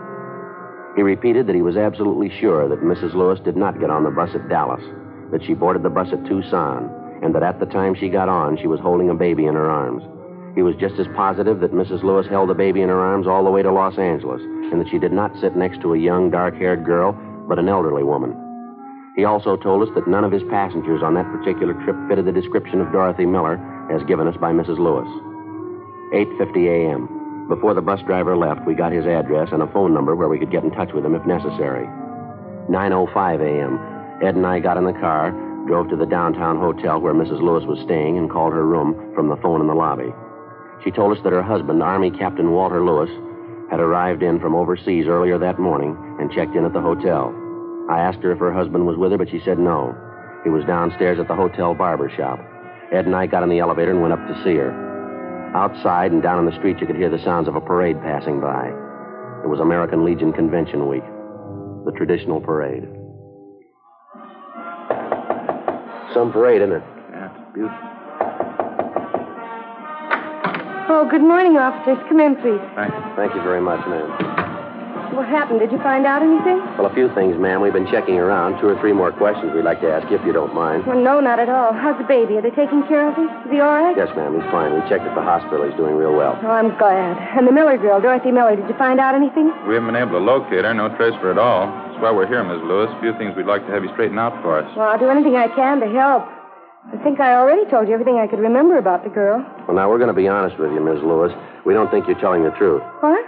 He 0.95 1.03
repeated 1.03 1.47
that 1.47 1.57
he 1.57 1.63
was 1.63 1.79
absolutely 1.79 2.29
sure 2.39 2.69
that 2.69 2.83
Mrs. 2.85 3.15
Lewis 3.15 3.41
did 3.41 3.57
not 3.57 3.81
get 3.81 3.89
on 3.89 4.05
the 4.05 4.11
bus 4.11 4.35
at 4.35 4.51
Dallas, 4.51 4.85
that 5.31 5.43
she 5.43 5.55
boarded 5.55 5.83
the 5.83 5.89
bus 5.89 6.13
at 6.13 6.27
Tucson, 6.27 6.91
and 7.23 7.35
that 7.35 7.43
at 7.43 7.61
the 7.61 7.67
time 7.67 7.95
she 7.95 8.11
got 8.11 8.29
on, 8.29 8.59
she 8.59 8.67
was 8.67 8.81
holding 8.81 9.09
a 9.09 9.15
baby 9.15 9.47
in 9.47 9.55
her 9.55 9.71
arms. 9.71 10.05
He 10.55 10.63
was 10.63 10.77
just 10.77 10.99
as 10.99 11.07
positive 11.17 11.61
that 11.61 11.73
Mrs. 11.73 12.03
Lewis 12.03 12.27
held 12.27 12.51
the 12.51 12.55
baby 12.55 12.83
in 12.83 12.91
her 12.91 13.01
arms 13.01 13.27
all 13.27 13.45
the 13.45 13.51
way 13.51 13.63
to 13.63 13.73
Los 13.73 13.97
Angeles, 13.97 14.43
and 14.43 14.81
that 14.81 14.89
she 14.91 14.99
did 14.99 15.13
not 15.13 15.35
sit 15.41 15.57
next 15.57 15.81
to 15.81 15.95
a 15.95 15.99
young, 15.99 16.31
dark 16.31 16.57
haired 16.57 16.85
girl, 16.85 17.13
but 17.49 17.59
an 17.59 17.69
elderly 17.69 18.03
woman. 18.03 18.37
He 19.17 19.25
also 19.25 19.57
told 19.57 19.87
us 19.87 19.95
that 19.95 20.09
none 20.09 20.25
of 20.25 20.33
his 20.33 20.43
passengers 20.51 21.03
on 21.03 21.15
that 21.15 21.31
particular 21.33 21.73
trip 21.85 21.97
fitted 22.09 22.27
the 22.27 22.33
description 22.33 22.81
of 22.81 22.93
Dorothy 22.93 23.25
Miller 23.25 23.61
as 23.91 24.03
given 24.05 24.29
us 24.29 24.37
by 24.37 24.53
Mrs. 24.53 24.79
Lewis. 24.79 25.09
8:50 26.13 26.69
a.m. 26.69 27.49
Before 27.49 27.73
the 27.75 27.83
bus 27.83 28.01
driver 28.03 28.37
left, 28.37 28.67
we 28.67 28.75
got 28.75 28.93
his 28.93 29.07
address 29.07 29.49
and 29.53 29.63
a 29.63 29.73
phone 29.73 29.95
number 29.95 30.15
where 30.15 30.29
we 30.29 30.39
could 30.39 30.51
get 30.51 30.65
in 30.65 30.71
touch 30.71 30.93
with 30.93 31.05
him 31.05 31.15
if 31.15 31.25
necessary. 31.27 31.87
9:05 32.69 33.41
a.m. 33.41 33.79
Ed 34.23 34.37
and 34.37 34.47
I 34.47 34.61
got 34.61 34.77
in 34.77 34.85
the 34.85 34.93
car, 34.93 35.31
drove 35.67 35.89
to 35.89 35.97
the 35.97 36.07
downtown 36.07 36.59
hotel 36.59 37.01
where 37.01 37.15
Mrs. 37.15 37.41
Lewis 37.41 37.65
was 37.65 37.81
staying, 37.81 38.19
and 38.19 38.31
called 38.31 38.53
her 38.53 38.67
room 38.67 39.13
from 39.15 39.29
the 39.29 39.37
phone 39.37 39.61
in 39.61 39.67
the 39.67 39.75
lobby. 39.75 40.13
She 40.85 40.91
told 40.91 41.17
us 41.17 41.23
that 41.25 41.33
her 41.33 41.43
husband, 41.43 41.83
Army 41.83 42.11
Captain 42.11 42.51
Walter 42.53 42.85
Lewis, 42.85 43.11
had 43.71 43.81
arrived 43.81 44.23
in 44.23 44.41
from 44.41 44.55
overseas 44.55 45.07
earlier 45.07 45.39
that 45.39 45.59
morning 45.59 45.97
and 46.21 46.31
checked 46.31 46.55
in 46.55 46.65
at 46.65 46.73
the 46.73 46.81
hotel. 46.81 47.35
I 47.89 48.01
asked 48.01 48.23
her 48.23 48.33
if 48.33 48.39
her 48.39 48.53
husband 48.53 48.87
was 48.87 48.97
with 48.97 49.13
her, 49.13 49.19
but 49.19 49.31
she 49.31 49.41
said 49.41 49.59
no. 49.59 49.97
He 50.45 50.51
was 50.51 50.65
downstairs 50.65 51.19
at 51.19 51.29
the 51.29 51.35
hotel 51.35 51.75
barber 51.75 52.11
shop. 52.11 52.39
Ed 52.93 53.07
and 53.07 53.15
I 53.15 53.27
got 53.27 53.43
in 53.43 53.49
the 53.49 53.61
elevator 53.61 53.91
and 53.91 54.03
went 54.03 54.13
up 54.13 54.27
to 54.27 54.43
see 54.45 54.57
her. 54.57 54.73
Outside 55.55 56.13
and 56.13 56.23
down 56.23 56.39
in 56.39 56.47
the 56.47 56.57
street, 56.59 56.81
you 56.81 56.87
could 56.87 56.97
hear 56.97 57.11
the 57.11 57.23
sounds 57.23 57.49
of 57.49 57.57
a 57.57 57.61
parade 57.61 58.01
passing 58.03 58.41
by. 58.41 58.69
It 59.45 59.49
was 59.49 59.61
American 59.61 60.05
Legion 60.05 60.33
Convention 60.33 60.89
Week, 60.89 61.05
the 61.85 61.93
traditional 61.97 62.41
parade. 62.41 62.85
Some 66.13 66.33
parade, 66.33 66.63
isn't 66.63 66.77
it? 66.77 66.83
Yeah, 67.11 67.31
it's 67.33 67.55
beautiful. 67.55 67.92
Oh, 70.93 71.09
good 71.09 71.25
morning, 71.25 71.57
officers. 71.57 71.97
Come 72.05 72.21
in, 72.21 72.37
please. 72.37 72.61
Thanks. 72.77 72.93
Thank 73.17 73.33
you 73.33 73.41
very 73.41 73.65
much, 73.65 73.81
ma'am. 73.89 74.13
What 75.17 75.25
happened? 75.25 75.65
Did 75.65 75.73
you 75.73 75.81
find 75.81 76.05
out 76.05 76.21
anything? 76.21 76.61
Well, 76.77 76.85
a 76.85 76.93
few 76.93 77.09
things, 77.17 77.33
ma'am. 77.41 77.65
We've 77.65 77.73
been 77.73 77.89
checking 77.89 78.21
around. 78.21 78.61
Two 78.61 78.69
or 78.69 78.77
three 78.77 78.93
more 78.93 79.09
questions 79.09 79.57
we'd 79.57 79.65
like 79.65 79.81
to 79.81 79.89
ask 79.89 80.05
you, 80.13 80.21
if 80.21 80.25
you 80.29 80.37
don't 80.37 80.53
mind. 80.53 80.85
Well, 80.85 81.01
no, 81.01 81.17
not 81.19 81.41
at 81.41 81.49
all. 81.49 81.73
How's 81.73 81.97
the 81.97 82.05
baby? 82.05 82.37
Are 82.37 82.45
they 82.45 82.53
taking 82.53 82.85
care 82.93 83.09
of 83.09 83.17
him? 83.17 83.25
Is 83.49 83.49
he 83.49 83.57
all 83.65 83.73
right? 83.73 83.97
Yes, 83.97 84.13
ma'am. 84.13 84.37
He's 84.37 84.45
fine. 84.53 84.77
We 84.77 84.85
checked 84.93 85.09
at 85.09 85.17
the 85.17 85.25
hospital. 85.25 85.65
He's 85.65 85.77
doing 85.81 85.97
real 85.97 86.13
well. 86.13 86.37
Oh, 86.45 86.53
I'm 86.53 86.77
glad. 86.77 87.17
And 87.41 87.49
the 87.49 87.57
Miller 87.57 87.81
girl, 87.81 87.97
Dorothy 87.97 88.29
Miller, 88.31 88.53
did 88.55 88.69
you 88.69 88.77
find 88.77 89.01
out 89.01 89.17
anything? 89.17 89.49
We 89.65 89.73
haven't 89.81 89.89
been 89.89 89.97
able 89.97 90.21
to 90.21 90.25
locate 90.25 90.69
her. 90.69 90.77
No 90.77 90.93
trace 91.01 91.17
of 91.17 91.25
her 91.25 91.33
at 91.33 91.41
all. 91.41 91.73
That's 91.89 92.05
why 92.05 92.13
we're 92.13 92.29
here, 92.29 92.45
Miss 92.45 92.61
Lewis. 92.69 92.93
A 92.93 93.01
few 93.01 93.17
things 93.17 93.33
we'd 93.33 93.49
like 93.49 93.65
to 93.65 93.73
have 93.73 93.81
you 93.81 93.89
straighten 93.97 94.21
out 94.21 94.37
for 94.45 94.61
us. 94.61 94.69
Well, 94.77 94.93
I'll 94.93 95.01
do 95.01 95.09
anything 95.09 95.41
I 95.41 95.49
can 95.57 95.81
to 95.81 95.89
help. 95.89 96.29
I 96.91 96.99
think 97.05 97.21
I 97.21 97.35
already 97.39 97.63
told 97.71 97.87
you 97.87 97.95
everything 97.95 98.19
I 98.19 98.27
could 98.27 98.41
remember 98.41 98.77
about 98.77 99.05
the 99.05 99.11
girl. 99.11 99.39
Well, 99.69 99.77
now, 99.77 99.89
we're 99.89 100.03
going 100.03 100.11
to 100.11 100.19
be 100.19 100.27
honest 100.27 100.59
with 100.59 100.73
you, 100.73 100.81
Miss 100.83 100.99
Lewis. 100.99 101.31
We 101.65 101.75
don't 101.75 101.91
think 101.91 102.09
you're 102.11 102.19
telling 102.19 102.43
the 102.43 102.51
truth. 102.59 102.83
What? 102.99 103.23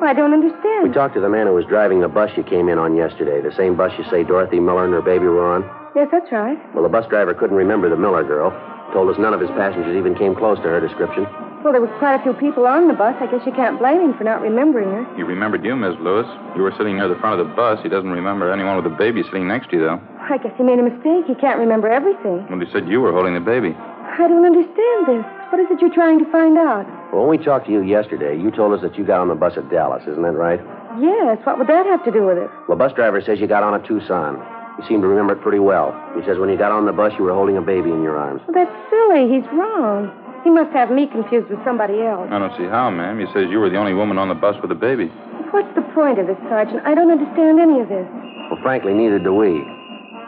Well, 0.00 0.08
I 0.08 0.14
don't 0.14 0.32
understand. 0.32 0.88
We 0.88 0.94
talked 0.94 1.12
to 1.14 1.20
the 1.20 1.28
man 1.28 1.46
who 1.46 1.52
was 1.52 1.66
driving 1.66 2.00
the 2.00 2.08
bus 2.08 2.30
you 2.36 2.42
came 2.42 2.68
in 2.68 2.78
on 2.78 2.96
yesterday, 2.96 3.44
the 3.44 3.54
same 3.54 3.76
bus 3.76 3.92
you 3.98 4.04
say 4.10 4.24
Dorothy 4.24 4.58
Miller 4.58 4.84
and 4.84 4.94
her 4.94 5.02
baby 5.02 5.26
were 5.26 5.44
on. 5.44 5.68
Yes, 5.94 6.08
that's 6.10 6.32
right. 6.32 6.56
Well, 6.74 6.82
the 6.82 6.88
bus 6.88 7.06
driver 7.06 7.34
couldn't 7.34 7.56
remember 7.56 7.88
the 7.88 7.96
Miller 7.96 8.24
girl. 8.24 8.50
Told 8.92 9.10
us 9.12 9.20
none 9.20 9.34
of 9.34 9.40
his 9.40 9.50
passengers 9.50 9.94
even 9.96 10.16
came 10.16 10.34
close 10.34 10.56
to 10.58 10.68
her 10.72 10.80
description. 10.80 11.28
Well, 11.62 11.72
there 11.72 11.80
was 11.80 11.92
quite 11.98 12.20
a 12.20 12.22
few 12.22 12.34
people 12.34 12.66
on 12.66 12.88
the 12.88 12.94
bus. 12.94 13.16
I 13.20 13.26
guess 13.30 13.40
you 13.46 13.52
can't 13.52 13.78
blame 13.78 14.00
him 14.00 14.12
for 14.16 14.24
not 14.24 14.40
remembering 14.40 14.90
her. 14.90 15.04
He 15.16 15.22
remembered 15.22 15.64
you, 15.64 15.76
Miss 15.76 15.96
Lewis. 16.00 16.26
You 16.56 16.62
were 16.62 16.74
sitting 16.76 16.96
near 16.96 17.08
the 17.08 17.16
front 17.20 17.40
of 17.40 17.48
the 17.48 17.54
bus. 17.54 17.80
He 17.82 17.88
doesn't 17.88 18.10
remember 18.10 18.52
anyone 18.52 18.76
with 18.76 18.84
a 18.84 18.96
baby 18.96 19.22
sitting 19.24 19.48
next 19.48 19.70
to 19.70 19.76
you, 19.76 19.82
though. 19.84 20.00
I 20.30 20.38
guess 20.38 20.52
he 20.56 20.62
made 20.62 20.78
a 20.78 20.82
mistake. 20.82 21.26
He 21.26 21.34
can't 21.34 21.58
remember 21.58 21.88
everything. 21.88 22.46
Well, 22.48 22.58
he 22.58 22.70
said 22.72 22.88
you 22.88 23.00
were 23.00 23.12
holding 23.12 23.34
the 23.34 23.40
baby. 23.40 23.74
I 23.76 24.26
don't 24.28 24.44
understand 24.44 25.06
this. 25.06 25.24
What 25.50 25.60
is 25.60 25.66
it 25.70 25.80
you're 25.80 25.92
trying 25.94 26.18
to 26.18 26.30
find 26.32 26.56
out? 26.56 26.86
Well, 27.12 27.26
when 27.26 27.38
we 27.38 27.44
talked 27.44 27.66
to 27.66 27.72
you 27.72 27.82
yesterday, 27.82 28.38
you 28.38 28.50
told 28.50 28.72
us 28.72 28.80
that 28.82 28.96
you 28.96 29.04
got 29.04 29.20
on 29.20 29.28
the 29.28 29.34
bus 29.34 29.56
at 29.56 29.68
Dallas. 29.70 30.02
Isn't 30.08 30.22
that 30.22 30.32
right? 30.32 30.60
Yes, 31.00 31.38
what 31.44 31.58
would 31.58 31.66
that 31.68 31.86
have 31.86 32.04
to 32.04 32.10
do 32.10 32.24
with 32.24 32.38
it? 32.38 32.48
The 32.68 32.76
bus 32.76 32.92
driver 32.92 33.20
says 33.20 33.40
you 33.40 33.46
got 33.46 33.62
on 33.62 33.74
at 33.74 33.84
Tucson. 33.84 34.38
You 34.78 34.84
seem 34.88 35.00
to 35.02 35.06
remember 35.06 35.34
it 35.34 35.42
pretty 35.42 35.58
well. 35.58 35.92
He 36.16 36.24
says 36.24 36.38
when 36.38 36.48
you 36.48 36.56
got 36.56 36.72
on 36.72 36.86
the 36.86 36.92
bus, 36.92 37.12
you 37.18 37.24
were 37.24 37.34
holding 37.34 37.56
a 37.56 37.62
baby 37.62 37.90
in 37.90 38.02
your 38.02 38.16
arms. 38.16 38.40
Well, 38.46 38.54
that's 38.64 38.74
silly. 38.90 39.28
He's 39.28 39.46
wrong. 39.52 40.10
He 40.42 40.50
must 40.50 40.72
have 40.72 40.90
me 40.90 41.06
confused 41.06 41.48
with 41.48 41.62
somebody 41.64 42.02
else. 42.02 42.28
I 42.30 42.38
don't 42.38 42.54
see 42.56 42.64
how, 42.64 42.90
ma'am. 42.90 43.18
He 43.18 43.26
says 43.32 43.48
you 43.50 43.58
were 43.58 43.70
the 43.70 43.78
only 43.78 43.94
woman 43.94 44.18
on 44.18 44.28
the 44.28 44.34
bus 44.34 44.56
with 44.62 44.70
a 44.70 44.78
baby. 44.78 45.06
What's 45.50 45.72
the 45.74 45.82
point 45.94 46.18
of 46.18 46.26
this, 46.26 46.38
Sergeant? 46.48 46.82
I 46.84 46.94
don't 46.94 47.10
understand 47.10 47.60
any 47.60 47.80
of 47.80 47.88
this. 47.88 48.06
Well, 48.50 48.60
frankly, 48.62 48.92
neither 48.92 49.18
do 49.18 49.34
we. 49.34 49.62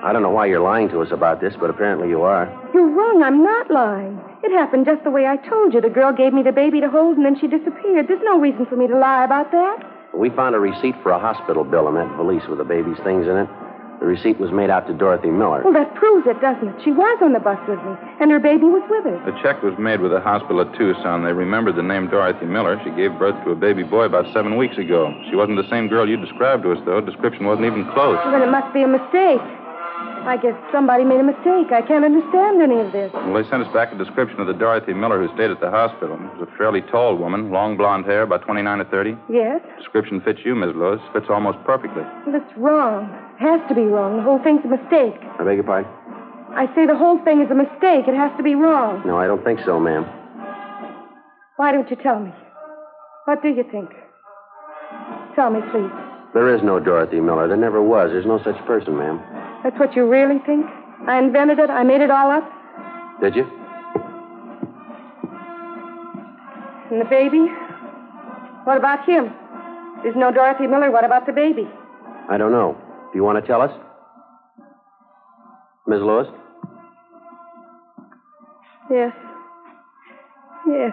I 0.06 0.12
don't 0.12 0.22
know 0.22 0.30
why 0.30 0.46
you're 0.46 0.62
lying 0.62 0.88
to 0.90 1.02
us 1.02 1.10
about 1.10 1.40
this, 1.40 1.54
but 1.58 1.68
apparently 1.68 2.06
you 2.06 2.22
are. 2.22 2.46
You're 2.72 2.86
wrong. 2.86 3.24
I'm 3.26 3.42
not 3.42 3.68
lying. 3.72 4.22
It 4.44 4.54
happened 4.54 4.86
just 4.86 5.02
the 5.02 5.10
way 5.10 5.26
I 5.26 5.34
told 5.34 5.74
you. 5.74 5.80
The 5.80 5.90
girl 5.90 6.12
gave 6.14 6.32
me 6.32 6.44
the 6.46 6.54
baby 6.54 6.78
to 6.80 6.88
hold, 6.88 7.16
and 7.16 7.26
then 7.26 7.34
she 7.34 7.50
disappeared. 7.50 8.06
There's 8.06 8.22
no 8.22 8.38
reason 8.38 8.66
for 8.66 8.76
me 8.76 8.86
to 8.86 8.96
lie 8.96 9.24
about 9.24 9.50
that. 9.50 9.82
We 10.14 10.30
found 10.30 10.54
a 10.54 10.62
receipt 10.62 10.94
for 11.02 11.10
a 11.10 11.18
hospital 11.18 11.64
bill 11.64 11.88
in 11.90 11.98
that 11.98 12.06
valise 12.14 12.46
with 12.46 12.62
the 12.62 12.64
baby's 12.64 13.02
things 13.02 13.26
in 13.26 13.34
it. 13.34 13.50
The 13.98 14.06
receipt 14.06 14.38
was 14.38 14.52
made 14.54 14.70
out 14.70 14.86
to 14.86 14.94
Dorothy 14.94 15.34
Miller. 15.34 15.66
Well, 15.66 15.74
that 15.74 15.90
proves 15.98 16.22
it, 16.30 16.38
doesn't 16.38 16.68
it? 16.68 16.84
She 16.86 16.92
was 16.94 17.18
on 17.18 17.32
the 17.32 17.42
bus 17.42 17.58
with 17.66 17.82
me, 17.82 17.98
and 18.22 18.30
her 18.30 18.38
baby 18.38 18.70
was 18.70 18.86
with 18.86 19.10
her. 19.10 19.18
The 19.26 19.34
check 19.42 19.58
was 19.66 19.74
made 19.74 19.98
with 19.98 20.14
the 20.14 20.22
hospital 20.22 20.62
at 20.62 20.70
Tucson. 20.78 21.26
They 21.26 21.32
remembered 21.34 21.74
the 21.74 21.82
name 21.82 22.06
Dorothy 22.06 22.46
Miller. 22.46 22.78
She 22.86 22.94
gave 22.94 23.18
birth 23.18 23.34
to 23.42 23.50
a 23.50 23.58
baby 23.58 23.82
boy 23.82 24.06
about 24.06 24.30
seven 24.32 24.54
weeks 24.54 24.78
ago. 24.78 25.10
She 25.26 25.34
wasn't 25.34 25.58
the 25.58 25.66
same 25.66 25.90
girl 25.90 26.06
you 26.06 26.14
described 26.14 26.62
to 26.62 26.78
us, 26.78 26.78
though. 26.86 27.02
The 27.02 27.10
description 27.10 27.50
wasn't 27.50 27.66
even 27.66 27.90
close. 27.90 28.22
Well, 28.22 28.30
then 28.30 28.46
it 28.46 28.52
must 28.54 28.70
be 28.70 28.86
a 28.86 28.88
mistake. 28.88 29.42
I 30.26 30.36
guess 30.36 30.58
somebody 30.72 31.04
made 31.04 31.20
a 31.20 31.22
mistake. 31.22 31.70
I 31.70 31.82
can't 31.86 32.04
understand 32.04 32.60
any 32.60 32.80
of 32.80 32.90
this. 32.90 33.12
Well, 33.14 33.34
they 33.34 33.48
sent 33.48 33.62
us 33.62 33.72
back 33.72 33.92
a 33.92 33.96
description 33.96 34.40
of 34.40 34.48
the 34.48 34.54
Dorothy 34.54 34.92
Miller 34.92 35.22
who 35.24 35.32
stayed 35.34 35.52
at 35.52 35.60
the 35.60 35.70
hospital. 35.70 36.16
It 36.18 36.38
was 36.38 36.48
a 36.52 36.56
fairly 36.58 36.82
tall 36.82 37.14
woman, 37.16 37.50
long 37.52 37.76
blonde 37.76 38.06
hair, 38.06 38.22
about 38.22 38.42
29 38.42 38.80
or 38.80 38.84
30. 38.84 39.16
Yes? 39.30 39.60
Description 39.78 40.20
fits 40.20 40.40
you, 40.44 40.56
Miss 40.56 40.74
Lewis. 40.74 41.00
Fits 41.12 41.26
almost 41.30 41.62
perfectly. 41.64 42.02
Well, 42.26 42.34
it's 42.34 42.58
wrong. 42.58 43.06
Has 43.38 43.60
to 43.68 43.74
be 43.74 43.82
wrong. 43.82 44.16
The 44.16 44.22
whole 44.24 44.42
thing's 44.42 44.64
a 44.64 44.68
mistake. 44.68 45.14
I 45.38 45.44
beg 45.44 45.62
your 45.62 45.64
pardon? 45.64 45.90
I 46.58 46.66
say 46.74 46.86
the 46.86 46.96
whole 46.96 47.22
thing 47.22 47.40
is 47.40 47.50
a 47.50 47.54
mistake. 47.54 48.08
It 48.10 48.16
has 48.18 48.34
to 48.36 48.42
be 48.42 48.56
wrong. 48.56 49.06
No, 49.06 49.16
I 49.18 49.28
don't 49.28 49.44
think 49.44 49.60
so, 49.64 49.78
ma'am. 49.78 50.06
Why 51.56 51.70
don't 51.70 51.88
you 51.88 51.96
tell 51.96 52.18
me? 52.18 52.32
What 53.26 53.42
do 53.42 53.48
you 53.48 53.62
think? 53.70 53.90
Tell 55.36 55.50
me, 55.50 55.60
please. 55.70 55.92
There 56.34 56.52
is 56.54 56.62
no 56.62 56.80
Dorothy 56.80 57.20
Miller. 57.20 57.46
There 57.46 57.56
never 57.56 57.80
was. 57.80 58.10
There's 58.10 58.26
no 58.26 58.42
such 58.42 58.56
person, 58.66 58.96
ma'am. 58.96 59.20
That's 59.66 59.80
what 59.80 59.96
you 59.96 60.06
really 60.08 60.38
think? 60.46 60.64
I 61.08 61.18
invented 61.18 61.58
it? 61.58 61.70
I 61.70 61.82
made 61.82 62.00
it 62.00 62.08
all 62.08 62.30
up? 62.30 62.48
Did 63.20 63.34
you? 63.34 63.42
And 66.88 67.00
the 67.00 67.04
baby? 67.10 67.50
What 68.62 68.76
about 68.76 69.04
him? 69.08 69.34
There's 70.04 70.14
no 70.14 70.30
Dorothy 70.30 70.68
Miller. 70.68 70.92
What 70.92 71.04
about 71.04 71.26
the 71.26 71.32
baby? 71.32 71.68
I 72.30 72.36
don't 72.36 72.52
know. 72.52 72.76
Do 73.12 73.18
you 73.18 73.24
want 73.24 73.44
to 73.44 73.46
tell 73.46 73.60
us? 73.60 73.72
Miss 75.88 75.98
Lewis? 75.98 76.28
Yes. 78.88 79.12
Yes. 80.68 80.92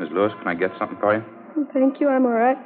Miss 0.00 0.08
Lewis, 0.10 0.32
can 0.38 0.48
I 0.48 0.54
get 0.54 0.70
something 0.78 0.96
for 1.00 1.16
you? 1.16 1.66
Thank 1.74 2.00
you. 2.00 2.08
I'm 2.08 2.24
all 2.24 2.32
right. 2.32 2.56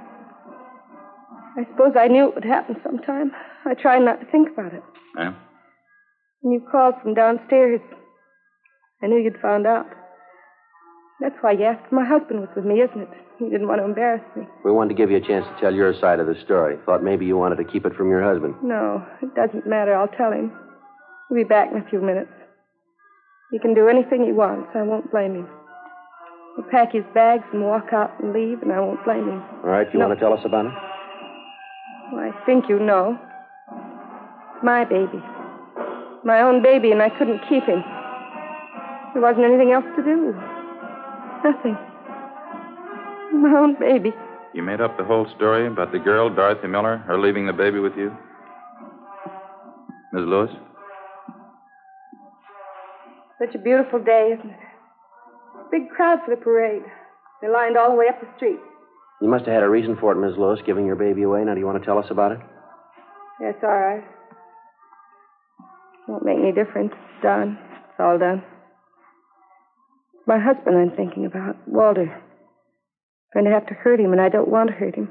I 1.56 1.64
suppose 1.72 1.94
I 1.98 2.06
knew 2.06 2.28
it 2.28 2.36
would 2.36 2.44
happen 2.44 2.76
sometime. 2.84 3.32
I 3.66 3.74
tried 3.74 4.00
not 4.02 4.20
to 4.20 4.26
think 4.26 4.48
about 4.52 4.72
it. 4.74 4.82
Yeah? 5.16 5.34
When 6.40 6.52
you 6.52 6.60
called 6.70 6.94
from 7.02 7.14
downstairs, 7.14 7.80
I 9.02 9.06
knew 9.06 9.18
you'd 9.18 9.40
found 9.40 9.66
out. 9.66 9.86
That's 11.20 11.34
why 11.40 11.52
you 11.52 11.64
asked 11.64 11.90
my 11.92 12.04
husband 12.04 12.40
was 12.40 12.48
with 12.56 12.64
me, 12.64 12.80
isn't 12.82 13.00
it? 13.00 13.08
You 13.40 13.50
didn't 13.50 13.68
want 13.68 13.80
to 13.80 13.84
embarrass 13.84 14.22
me. 14.36 14.46
We 14.64 14.72
wanted 14.72 14.90
to 14.90 14.94
give 14.94 15.10
you 15.10 15.16
a 15.16 15.20
chance 15.26 15.46
to 15.46 15.60
tell 15.60 15.74
your 15.74 15.94
side 16.00 16.20
of 16.20 16.26
the 16.26 16.34
story. 16.44 16.76
Thought 16.86 17.02
maybe 17.02 17.24
you 17.26 17.36
wanted 17.36 17.56
to 17.56 17.64
keep 17.64 17.84
it 17.86 17.94
from 17.96 18.10
your 18.10 18.22
husband. 18.22 18.54
No, 18.62 19.04
it 19.22 19.34
doesn't 19.34 19.66
matter. 19.66 19.94
I'll 19.94 20.08
tell 20.08 20.32
him. 20.32 20.52
He'll 21.28 21.38
be 21.38 21.44
back 21.44 21.70
in 21.72 21.78
a 21.78 21.88
few 21.88 22.00
minutes. 22.00 22.30
He 23.50 23.58
can 23.58 23.74
do 23.74 23.88
anything 23.88 24.24
he 24.24 24.32
wants. 24.32 24.68
I 24.74 24.82
won't 24.82 25.10
blame 25.10 25.34
him. 25.34 25.48
He'll 26.56 26.70
pack 26.70 26.92
his 26.92 27.04
bags 27.14 27.44
and 27.52 27.62
walk 27.62 27.92
out 27.92 28.12
and 28.22 28.32
leave, 28.32 28.62
and 28.62 28.72
I 28.72 28.80
won't 28.80 29.04
blame 29.04 29.28
him. 29.28 29.42
All 29.64 29.70
right, 29.70 29.86
you 29.92 29.98
No. 29.98 30.06
want 30.08 30.18
to 30.18 30.24
tell 30.24 30.32
us 30.34 30.44
about 30.44 30.66
it? 30.66 30.72
Well, 32.12 32.20
I 32.32 32.44
think 32.46 32.68
you 32.68 32.78
know. 32.78 33.18
It's 34.64 34.66
my 34.66 34.84
baby. 34.86 35.22
My 36.24 36.40
own 36.40 36.62
baby, 36.62 36.90
and 36.90 37.02
I 37.02 37.10
couldn't 37.10 37.40
keep 37.50 37.64
him. 37.64 37.84
There 39.12 39.20
wasn't 39.20 39.44
anything 39.44 39.72
else 39.72 39.84
to 39.94 40.02
do. 40.02 40.32
Nothing. 41.44 41.76
My 43.42 43.52
own 43.58 43.76
baby. 43.78 44.14
You 44.54 44.62
made 44.62 44.80
up 44.80 44.96
the 44.96 45.04
whole 45.04 45.26
story 45.36 45.66
about 45.66 45.92
the 45.92 45.98
girl, 45.98 46.34
Dorothy 46.34 46.68
Miller, 46.68 46.96
her 47.06 47.20
leaving 47.20 47.46
the 47.46 47.52
baby 47.52 47.78
with 47.78 47.92
you? 47.94 48.16
Miss 50.14 50.22
Lewis? 50.24 50.50
Such 53.38 53.54
a 53.54 53.58
beautiful 53.58 54.02
day, 54.02 54.34
isn't 54.38 54.50
it? 54.50 54.60
Big 55.70 55.90
crowd 55.90 56.20
for 56.24 56.34
the 56.34 56.40
parade. 56.40 56.84
They 57.42 57.48
lined 57.48 57.76
all 57.76 57.90
the 57.90 57.96
way 57.96 58.06
up 58.08 58.18
the 58.18 58.28
street. 58.36 58.60
You 59.20 59.28
must 59.28 59.44
have 59.44 59.52
had 59.52 59.62
a 59.62 59.68
reason 59.68 59.98
for 60.00 60.12
it, 60.12 60.16
Miss 60.16 60.38
Lewis, 60.38 60.60
giving 60.64 60.86
your 60.86 60.96
baby 60.96 61.24
away. 61.24 61.44
Now, 61.44 61.52
do 61.52 61.60
you 61.60 61.66
want 61.66 61.82
to 61.82 61.84
tell 61.84 61.98
us 61.98 62.06
about 62.08 62.32
it? 62.32 62.38
That's 63.40 63.62
all 63.62 63.68
right. 63.68 64.04
Won't 66.08 66.24
make 66.24 66.38
any 66.38 66.52
difference. 66.52 66.92
It's 66.92 67.22
done. 67.22 67.58
It's 67.88 68.00
all 68.00 68.18
done. 68.18 68.42
My 70.26 70.38
husband 70.38 70.76
I'm 70.76 70.96
thinking 70.96 71.26
about, 71.26 71.56
Walter. 71.66 72.12
I'm 73.34 73.42
going 73.42 73.44
to 73.44 73.50
have 73.50 73.66
to 73.66 73.74
hurt 73.74 74.00
him, 74.00 74.12
and 74.12 74.20
I 74.20 74.28
don't 74.28 74.48
want 74.48 74.68
to 74.70 74.74
hurt 74.74 74.94
him. 74.94 75.08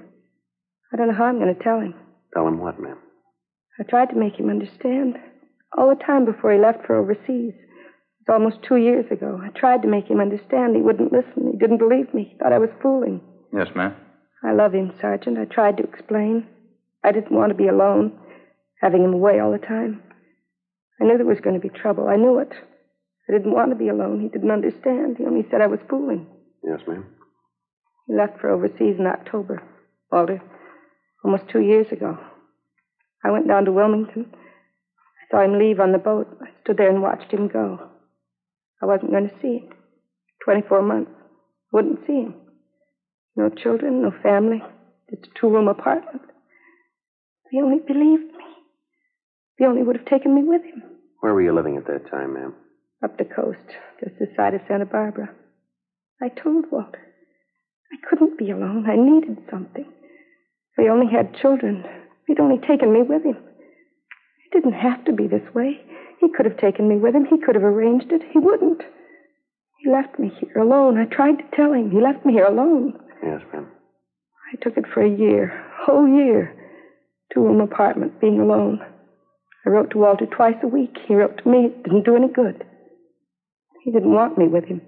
I 0.91 0.97
don't 0.97 1.07
know 1.07 1.15
how 1.15 1.25
I'm 1.25 1.39
going 1.39 1.53
to 1.53 1.63
tell 1.63 1.79
him. 1.79 1.93
Tell 2.33 2.47
him 2.47 2.59
what, 2.59 2.79
ma'am? 2.79 2.97
I 3.79 3.83
tried 3.83 4.09
to 4.09 4.15
make 4.15 4.39
him 4.39 4.49
understand. 4.49 5.17
All 5.77 5.89
the 5.89 6.03
time 6.03 6.25
before 6.25 6.53
he 6.53 6.59
left 6.59 6.85
for 6.85 6.95
overseas. 6.95 7.53
It 7.57 8.31
was 8.31 8.39
almost 8.39 8.63
two 8.67 8.77
years 8.77 9.05
ago. 9.11 9.39
I 9.43 9.49
tried 9.49 9.81
to 9.81 9.87
make 9.87 10.07
him 10.07 10.19
understand. 10.19 10.75
He 10.75 10.81
wouldn't 10.81 11.11
listen. 11.11 11.51
He 11.51 11.57
didn't 11.57 11.79
believe 11.79 12.13
me. 12.13 12.29
He 12.31 12.37
thought 12.37 12.53
I 12.53 12.59
was 12.59 12.69
fooling. 12.81 13.21
Yes, 13.51 13.67
ma'am. 13.75 13.95
I 14.43 14.53
love 14.53 14.73
him, 14.73 14.93
Sergeant. 15.01 15.37
I 15.37 15.45
tried 15.45 15.77
to 15.77 15.83
explain. 15.83 16.47
I 17.03 17.11
didn't 17.11 17.35
want 17.35 17.49
to 17.49 17.57
be 17.57 17.67
alone, 17.67 18.13
having 18.81 19.03
him 19.03 19.13
away 19.13 19.39
all 19.39 19.51
the 19.51 19.57
time. 19.57 20.01
I 21.01 21.05
knew 21.05 21.17
there 21.17 21.25
was 21.25 21.41
going 21.41 21.59
to 21.59 21.67
be 21.67 21.69
trouble. 21.69 22.07
I 22.07 22.15
knew 22.15 22.39
it. 22.39 22.51
I 23.27 23.33
didn't 23.33 23.53
want 23.53 23.69
to 23.71 23.75
be 23.75 23.89
alone. 23.89 24.21
He 24.21 24.27
didn't 24.27 24.51
understand. 24.51 25.17
He 25.17 25.25
only 25.25 25.45
said 25.49 25.61
I 25.61 25.67
was 25.67 25.79
fooling. 25.89 26.27
Yes, 26.63 26.81
ma'am. 26.87 27.05
He 28.07 28.15
left 28.15 28.39
for 28.39 28.49
overseas 28.49 28.97
in 28.99 29.07
October, 29.07 29.63
Walter, 30.11 30.41
almost 31.23 31.49
two 31.49 31.61
years 31.61 31.87
ago. 31.91 32.17
I 33.23 33.31
went 33.31 33.47
down 33.47 33.65
to 33.65 33.71
Wilmington. 33.71 34.27
I 34.33 35.31
saw 35.31 35.41
him 35.41 35.57
leave 35.57 35.79
on 35.79 35.93
the 35.93 35.97
boat. 35.97 36.27
I 36.41 36.49
stood 36.61 36.77
there 36.77 36.89
and 36.89 37.01
watched 37.01 37.31
him 37.31 37.47
go. 37.47 37.89
I 38.81 38.85
wasn't 38.85 39.11
going 39.11 39.29
to 39.29 39.35
see 39.41 39.59
him. 39.59 39.69
Twenty-four 40.43 40.81
months. 40.81 41.11
Wouldn't 41.71 42.05
see 42.05 42.23
him. 42.23 42.35
No 43.35 43.49
children, 43.49 44.01
no 44.03 44.11
family, 44.21 44.61
just 45.09 45.25
a 45.25 45.39
two-room 45.39 45.67
apartment. 45.67 46.21
He 47.49 47.61
only 47.61 47.79
believed 47.79 48.31
me. 48.33 48.45
He 49.63 49.67
only 49.67 49.81
would 49.81 49.95
have 49.95 50.05
taken 50.07 50.35
me 50.35 50.43
with 50.43 50.61
him. 50.61 50.83
Where 51.21 51.33
were 51.33 51.41
you 51.41 51.55
living 51.55 51.77
at 51.77 51.87
that 51.87 52.11
time, 52.11 52.33
ma'am? 52.33 52.53
Up 53.01 53.17
the 53.17 53.23
coast, 53.23 53.63
just 53.97 54.19
this 54.19 54.27
side 54.35 54.53
of 54.53 54.59
Santa 54.67 54.85
Barbara. 54.85 55.29
I 56.21 56.27
told 56.27 56.65
Walter. 56.69 56.99
I 57.93 57.95
couldn't 58.09 58.37
be 58.37 58.51
alone. 58.51 58.89
I 58.89 58.97
needed 58.97 59.37
something. 59.49 59.85
We 60.77 60.89
only 60.89 61.07
had 61.09 61.39
children, 61.39 61.85
he'd 62.27 62.41
only 62.41 62.57
taken 62.57 62.91
me 62.91 63.03
with 63.03 63.23
him. 63.23 63.37
It 63.37 64.51
didn't 64.51 64.73
have 64.73 65.05
to 65.05 65.13
be 65.13 65.27
this 65.27 65.53
way. 65.53 65.79
He 66.19 66.27
could 66.27 66.45
have 66.45 66.57
taken 66.57 66.89
me 66.89 66.97
with 66.97 67.15
him. 67.15 67.23
He 67.23 67.37
could 67.37 67.55
have 67.55 67.63
arranged 67.63 68.11
it. 68.11 68.21
He 68.33 68.39
wouldn't. 68.39 68.81
He 69.79 69.89
left 69.89 70.19
me 70.19 70.29
here 70.41 70.61
alone. 70.61 70.97
I 70.97 71.05
tried 71.05 71.37
to 71.37 71.55
tell 71.55 71.71
him. 71.71 71.89
He 71.89 72.01
left 72.01 72.25
me 72.25 72.33
here 72.33 72.47
alone. 72.47 72.99
Yes, 73.23 73.39
ma'am. 73.53 73.67
I 74.51 74.57
took 74.61 74.75
it 74.75 74.87
for 74.93 75.01
a 75.01 75.09
year, 75.09 75.53
a 75.79 75.85
whole 75.85 76.05
year. 76.05 76.53
Two 77.33 77.45
room 77.45 77.61
apartment, 77.61 78.19
being 78.19 78.41
alone. 78.41 78.81
I 79.65 79.69
wrote 79.69 79.91
to 79.91 79.97
Walter 79.97 80.25
twice 80.25 80.55
a 80.63 80.67
week. 80.67 80.97
He 81.07 81.15
wrote 81.15 81.37
to 81.43 81.49
me. 81.49 81.65
It 81.65 81.83
didn't 81.83 82.05
do 82.05 82.15
any 82.15 82.27
good. 82.27 82.63
He 83.83 83.91
didn't 83.91 84.13
want 84.13 84.37
me 84.37 84.47
with 84.47 84.65
him. 84.65 84.81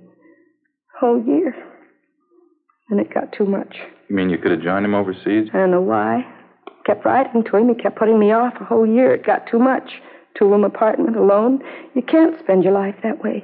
Whole 0.99 1.21
year. 1.23 1.53
And 2.89 2.99
it 2.99 3.13
got 3.13 3.33
too 3.33 3.45
much. 3.45 3.75
You 4.09 4.15
mean 4.15 4.29
you 4.29 4.38
could 4.38 4.51
have 4.51 4.61
joined 4.61 4.85
him 4.85 4.93
overseas? 4.93 5.49
I 5.53 5.57
don't 5.57 5.71
know 5.71 5.81
why. 5.81 6.25
Kept 6.85 7.05
writing 7.05 7.43
to 7.43 7.57
him. 7.57 7.69
He 7.69 7.75
kept 7.75 7.97
putting 7.97 8.19
me 8.19 8.31
off 8.31 8.53
a 8.61 8.65
whole 8.65 8.85
year. 8.85 9.13
It 9.13 9.25
got 9.25 9.47
too 9.49 9.59
much. 9.59 9.89
Two 10.38 10.49
room 10.49 10.63
apartment 10.63 11.15
alone. 11.15 11.61
You 11.95 12.01
can't 12.01 12.38
spend 12.39 12.63
your 12.63 12.73
life 12.73 12.95
that 13.03 13.23
way. 13.23 13.43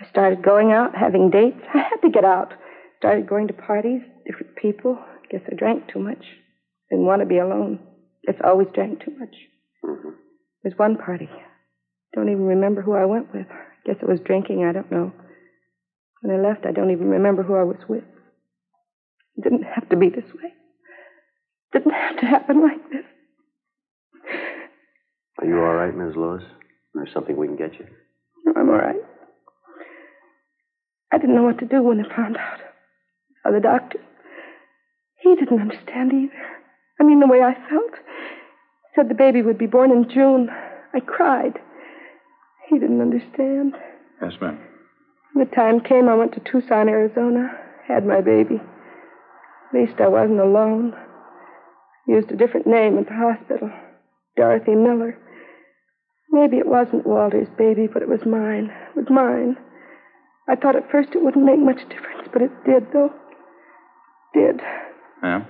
I 0.00 0.08
started 0.10 0.42
going 0.42 0.72
out, 0.72 0.96
having 0.96 1.30
dates. 1.30 1.60
I 1.74 1.78
had 1.78 2.00
to 2.02 2.10
get 2.10 2.24
out. 2.24 2.54
Started 2.98 3.28
going 3.28 3.46
to 3.48 3.52
parties, 3.52 4.00
different 4.26 4.56
people. 4.56 4.98
Guess 5.30 5.42
I 5.50 5.54
drank 5.54 5.92
too 5.92 6.00
much. 6.00 6.24
Didn't 6.90 7.06
want 7.06 7.20
to 7.20 7.26
be 7.26 7.38
alone. 7.38 7.78
Guess 8.26 8.36
I 8.42 8.48
always 8.48 8.68
drank 8.74 9.04
too 9.04 9.12
much. 9.18 9.34
Mm-hmm. 9.84 10.08
There's 10.62 10.78
one 10.78 10.96
party. 10.96 11.28
Don't 12.14 12.28
even 12.28 12.44
remember 12.44 12.82
who 12.82 12.94
I 12.94 13.04
went 13.04 13.32
with. 13.32 13.46
Guess 13.86 13.96
it 14.02 14.08
was 14.08 14.20
drinking. 14.20 14.64
I 14.64 14.72
don't 14.72 14.90
know. 14.90 15.12
When 16.20 16.38
I 16.38 16.48
left, 16.48 16.66
I 16.66 16.72
don't 16.72 16.90
even 16.90 17.08
remember 17.08 17.42
who 17.42 17.54
I 17.54 17.62
was 17.62 17.78
with. 17.88 18.04
It 19.36 19.44
didn't 19.44 19.62
have 19.62 19.88
to 19.88 19.96
be 19.96 20.08
this 20.10 20.30
way. 20.34 20.52
It 21.72 21.78
didn't 21.78 21.92
have 21.92 22.18
to 22.20 22.26
happen 22.26 22.62
like 22.62 22.90
this. 22.90 23.04
Are 25.38 25.46
you 25.46 25.56
all 25.56 25.74
right, 25.74 25.96
Miss 25.96 26.16
Lewis? 26.16 26.42
There's 26.94 27.12
something 27.14 27.36
we 27.36 27.46
can 27.46 27.56
get 27.56 27.78
you. 27.78 27.86
No, 28.44 28.52
I'm 28.56 28.68
all 28.68 28.76
right. 28.76 29.00
I 31.12 31.18
didn't 31.18 31.34
know 31.34 31.44
what 31.44 31.58
to 31.60 31.66
do 31.66 31.82
when 31.82 32.04
I 32.04 32.16
found 32.16 32.36
out. 32.36 32.60
Saw 33.42 33.52
the 33.52 33.60
doctor. 33.60 33.98
He 35.20 35.34
didn't 35.34 35.60
understand 35.60 36.12
either. 36.12 36.42
I 37.00 37.04
mean, 37.04 37.20
the 37.20 37.26
way 37.26 37.40
I 37.40 37.54
felt. 37.68 37.92
Said 38.94 39.08
the 39.08 39.14
baby 39.14 39.42
would 39.42 39.58
be 39.58 39.66
born 39.66 39.90
in 39.90 40.08
June. 40.08 40.48
I 40.92 41.00
cried. 41.00 41.58
He 42.68 42.78
didn't 42.78 43.00
understand. 43.00 43.74
Yes, 44.20 44.32
ma'am. 44.40 44.58
When 45.32 45.48
the 45.48 45.54
time 45.54 45.80
came, 45.80 46.08
I 46.08 46.14
went 46.14 46.32
to 46.34 46.40
Tucson, 46.40 46.88
Arizona. 46.88 47.50
Had 47.86 48.06
my 48.06 48.20
baby. 48.20 48.56
At 48.56 49.74
least 49.80 50.00
I 50.00 50.08
wasn't 50.08 50.40
alone. 50.40 50.94
Used 52.06 52.30
a 52.30 52.36
different 52.36 52.66
name 52.66 52.98
at 52.98 53.06
the 53.06 53.14
hospital. 53.14 53.70
Dorothy 54.36 54.74
Miller. 54.74 55.16
Maybe 56.32 56.58
it 56.58 56.66
wasn't 56.66 57.06
Walter's 57.06 57.48
baby, 57.58 57.88
but 57.92 58.02
it 58.02 58.08
was 58.08 58.20
mine. 58.26 58.70
It 58.90 58.96
was 58.96 59.10
mine. 59.10 59.56
I 60.48 60.56
thought 60.56 60.76
at 60.76 60.90
first 60.90 61.10
it 61.14 61.22
wouldn't 61.22 61.44
make 61.44 61.58
much 61.58 61.88
difference, 61.88 62.28
but 62.32 62.42
it 62.42 62.50
did, 62.64 62.86
though. 62.92 63.10
Did. 64.34 64.60
Yeah? 65.22 65.44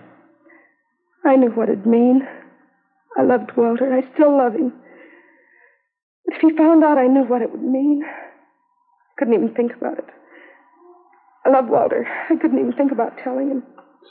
I 1.24 1.36
knew 1.36 1.50
what 1.50 1.68
it'd 1.68 1.86
mean. 1.86 2.26
I 3.18 3.22
loved 3.22 3.50
Walter. 3.56 3.92
I 3.92 4.02
still 4.14 4.36
love 4.36 4.54
him. 4.54 4.72
But 6.26 6.36
if 6.36 6.40
he 6.42 6.56
found 6.56 6.84
out 6.84 6.98
I 6.98 7.06
knew 7.06 7.24
what 7.24 7.42
it 7.42 7.50
would 7.50 7.62
mean, 7.62 8.02
I 8.04 9.12
couldn't 9.18 9.34
even 9.34 9.54
think 9.54 9.72
about 9.74 9.98
it. 9.98 10.06
I 11.44 11.50
love 11.50 11.68
Walter. 11.68 12.06
I 12.28 12.36
couldn't 12.36 12.58
even 12.58 12.72
think 12.72 12.92
about 12.92 13.18
telling 13.22 13.50
him. 13.50 13.62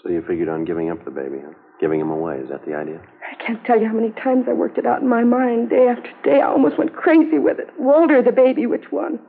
So 0.04 0.10
you 0.10 0.24
figured 0.28 0.50
on 0.50 0.66
giving 0.66 0.90
up 0.90 1.04
the 1.06 1.12
baby, 1.12 1.38
huh? 1.44 1.54
Giving 1.80 2.00
him 2.00 2.10
away. 2.10 2.38
Is 2.38 2.50
that 2.50 2.66
the 2.66 2.76
idea? 2.76 3.02
I 3.32 3.44
can't 3.44 3.64
tell 3.66 3.80
you 3.80 3.88
how 3.88 3.94
many 3.94 4.12
times 4.12 4.46
I 4.50 4.54
worked 4.54 4.78
it 4.78 4.86
out 4.86 5.02
in 5.02 5.08
my 5.08 5.24
mind, 5.24 5.70
day 5.70 5.88
after 5.88 6.10
day. 6.24 6.42
I 6.42 6.48
almost 6.48 6.78
went 6.78 6.94
crazy 6.96 7.40
with 7.40 7.60
it. 7.60 7.70
Walter, 7.80 8.22
the 8.22 8.32
baby, 8.32 8.66
which 8.66 8.92
one? 8.92 9.20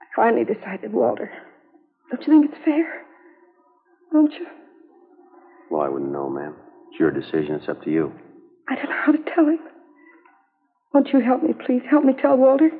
I 0.00 0.04
finally 0.16 0.44
decided 0.44 0.92
Walter. 0.92 1.30
Don't 2.10 2.26
you 2.26 2.32
think 2.32 2.50
it's 2.52 2.64
fair? 2.64 3.02
Don't 4.12 4.32
you? 4.32 4.46
Well, 5.70 5.82
I 5.82 5.88
wouldn't 5.88 6.12
know, 6.12 6.28
ma'am. 6.28 6.54
It's 6.90 7.00
your 7.00 7.10
decision. 7.10 7.56
It's 7.56 7.68
up 7.68 7.82
to 7.84 7.90
you. 7.90 8.12
I 8.68 8.74
don't 8.74 8.88
know 8.90 9.02
how 9.04 9.12
to 9.12 9.18
tell 9.34 9.46
him. 9.46 9.58
Won't 10.92 11.08
you 11.12 11.20
help 11.20 11.42
me, 11.42 11.52
please? 11.52 11.82
Help 11.88 12.04
me 12.04 12.14
tell 12.20 12.36
Walter. 12.36 12.70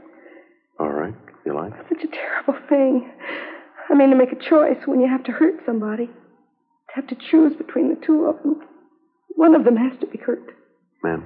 All 0.80 0.90
right. 0.90 1.14
You 1.44 1.54
like? 1.54 1.72
Such 1.88 2.02
a 2.04 2.08
terrible 2.08 2.58
thing. 2.68 3.10
I 3.88 3.94
mean, 3.94 4.10
to 4.10 4.16
make 4.16 4.32
a 4.32 4.36
choice 4.50 4.78
when 4.86 5.00
you 5.00 5.08
have 5.08 5.22
to 5.24 5.32
hurt 5.32 5.54
somebody. 5.64 6.06
To 6.06 6.94
have 6.94 7.06
to 7.08 7.14
choose 7.30 7.54
between 7.56 7.88
the 7.90 8.00
two 8.04 8.24
of 8.24 8.42
them. 8.42 8.60
One 9.36 9.54
of 9.54 9.64
them 9.64 9.76
has 9.76 9.98
to 10.00 10.06
be 10.06 10.18
hurt. 10.18 10.52
Ma'am, 11.04 11.24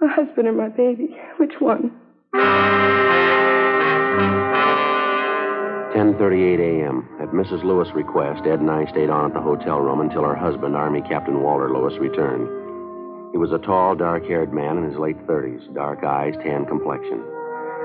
My 0.00 0.08
husband 0.08 0.48
or 0.48 0.52
my 0.52 0.68
baby? 0.68 1.16
Which 1.38 1.60
one? 1.60 1.92
10:38 5.94 6.60
a.m. 6.60 7.08
At 7.20 7.28
Mrs. 7.30 7.62
Lewis' 7.64 7.88
request, 7.94 8.46
Ed 8.46 8.60
and 8.60 8.70
I 8.70 8.86
stayed 8.90 9.10
on 9.10 9.26
at 9.26 9.34
the 9.34 9.40
hotel 9.40 9.80
room 9.80 10.00
until 10.00 10.22
her 10.24 10.34
husband, 10.36 10.74
Army 10.74 11.02
Captain 11.02 11.42
Walter 11.42 11.68
Lewis, 11.70 11.98
returned. 12.00 12.48
He 13.32 13.38
was 13.38 13.52
a 13.52 13.58
tall, 13.58 13.94
dark-haired 13.94 14.52
man 14.52 14.78
in 14.78 14.90
his 14.90 14.98
late 14.98 15.18
30s, 15.26 15.72
dark 15.74 16.02
eyes, 16.02 16.34
tan 16.42 16.66
complexion. 16.66 17.22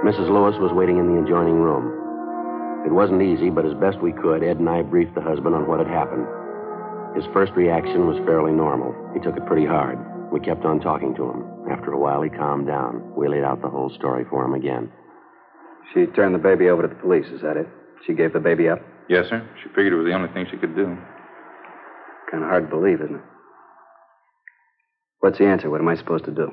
Mrs. 0.03 0.29
Lewis 0.29 0.57
was 0.59 0.73
waiting 0.73 0.97
in 0.97 1.07
the 1.07 1.21
adjoining 1.21 1.61
room. 1.61 2.85
It 2.85 2.91
wasn't 2.91 3.21
easy, 3.21 3.49
but 3.49 3.65
as 3.65 3.73
best 3.75 4.01
we 4.01 4.11
could, 4.11 4.43
Ed 4.43 4.57
and 4.57 4.69
I 4.69 4.81
briefed 4.81 5.15
the 5.15 5.21
husband 5.21 5.55
on 5.55 5.67
what 5.67 5.79
had 5.79 5.87
happened. 5.87 6.25
His 7.15 7.25
first 7.31 7.53
reaction 7.53 8.07
was 8.07 8.17
fairly 8.25 8.51
normal. 8.51 8.93
He 9.13 9.19
took 9.19 9.37
it 9.37 9.45
pretty 9.45 9.65
hard. 9.65 9.97
We 10.31 10.39
kept 10.39 10.65
on 10.65 10.79
talking 10.79 11.15
to 11.15 11.29
him. 11.29 11.45
After 11.71 11.93
a 11.93 11.99
while, 11.99 12.21
he 12.21 12.29
calmed 12.29 12.67
down. 12.67 13.13
We 13.15 13.27
laid 13.27 13.43
out 13.43 13.61
the 13.61 13.69
whole 13.69 13.89
story 13.89 14.25
for 14.29 14.43
him 14.43 14.53
again. 14.53 14.91
She 15.93 16.07
turned 16.07 16.35
the 16.35 16.39
baby 16.39 16.69
over 16.69 16.81
to 16.81 16.87
the 16.87 16.95
police, 16.95 17.27
is 17.27 17.41
that 17.41 17.57
it? 17.57 17.67
She 18.05 18.13
gave 18.13 18.33
the 18.33 18.39
baby 18.39 18.67
up? 18.67 18.81
Yes, 19.07 19.29
sir. 19.29 19.47
She 19.61 19.69
figured 19.69 19.93
it 19.93 19.97
was 19.97 20.05
the 20.05 20.13
only 20.13 20.29
thing 20.33 20.45
she 20.49 20.57
could 20.57 20.75
do. 20.75 20.97
Kind 22.29 22.43
of 22.43 22.49
hard 22.49 22.69
to 22.69 22.75
believe, 22.75 23.01
isn't 23.01 23.15
it? 23.15 23.21
What's 25.19 25.37
the 25.37 25.45
answer? 25.45 25.69
What 25.69 25.81
am 25.81 25.87
I 25.87 25.95
supposed 25.95 26.25
to 26.25 26.31
do? 26.31 26.51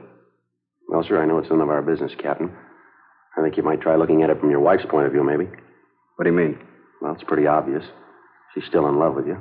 Well, 0.89 1.05
sir, 1.07 1.23
I 1.23 1.27
know 1.27 1.39
it's 1.39 1.51
none 1.51 1.61
of 1.61 1.69
our 1.69 1.83
business, 1.83 2.13
Captain. 2.19 2.53
I 3.37 3.43
think 3.43 3.57
you 3.57 3.63
might 3.63 3.81
try 3.81 3.97
looking 3.97 4.23
at 4.23 4.31
it 4.31 4.41
from 4.41 4.51
your 4.51 4.61
wife's 4.61 4.85
point 4.89 5.07
of 5.07 5.13
view, 5.13 5.25
maybe. 5.25 5.47
What 6.17 6.25
do 6.25 6.31
you 6.31 6.37
mean? 6.37 6.59
Well, 7.01 7.15
it's 7.15 7.25
pretty 7.25 7.47
obvious. 7.47 7.85
She's 8.55 8.65
still 8.67 8.89
in 8.89 8.99
love 8.99 9.15
with 9.15 9.27
you. 9.27 9.41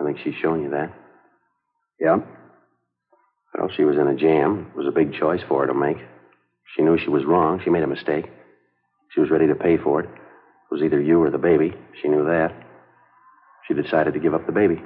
I 0.00 0.04
think 0.04 0.18
she's 0.22 0.34
shown 0.40 0.62
you 0.62 0.70
that. 0.70 0.92
Yeah? 2.00 2.18
Well, 3.58 3.70
she 3.76 3.84
was 3.84 3.96
in 3.96 4.06
a 4.06 4.16
jam. 4.16 4.70
It 4.72 4.76
was 4.76 4.86
a 4.86 4.92
big 4.92 5.12
choice 5.14 5.40
for 5.48 5.62
her 5.62 5.66
to 5.66 5.74
make. 5.74 5.96
She 6.76 6.82
knew 6.82 6.98
she 6.98 7.08
was 7.08 7.24
wrong. 7.24 7.60
She 7.64 7.70
made 7.70 7.82
a 7.82 7.88
mistake. 7.88 8.26
She 9.12 9.20
was 9.20 9.30
ready 9.30 9.46
to 9.48 9.54
pay 9.54 9.76
for 9.76 10.00
it. 10.00 10.06
It 10.06 10.74
was 10.74 10.82
either 10.82 11.00
you 11.00 11.20
or 11.22 11.30
the 11.30 11.38
baby. 11.38 11.72
She 12.00 12.08
knew 12.08 12.24
that. 12.24 12.52
She 13.66 13.74
decided 13.74 14.14
to 14.14 14.20
give 14.20 14.34
up 14.34 14.46
the 14.46 14.52
baby. 14.52 14.80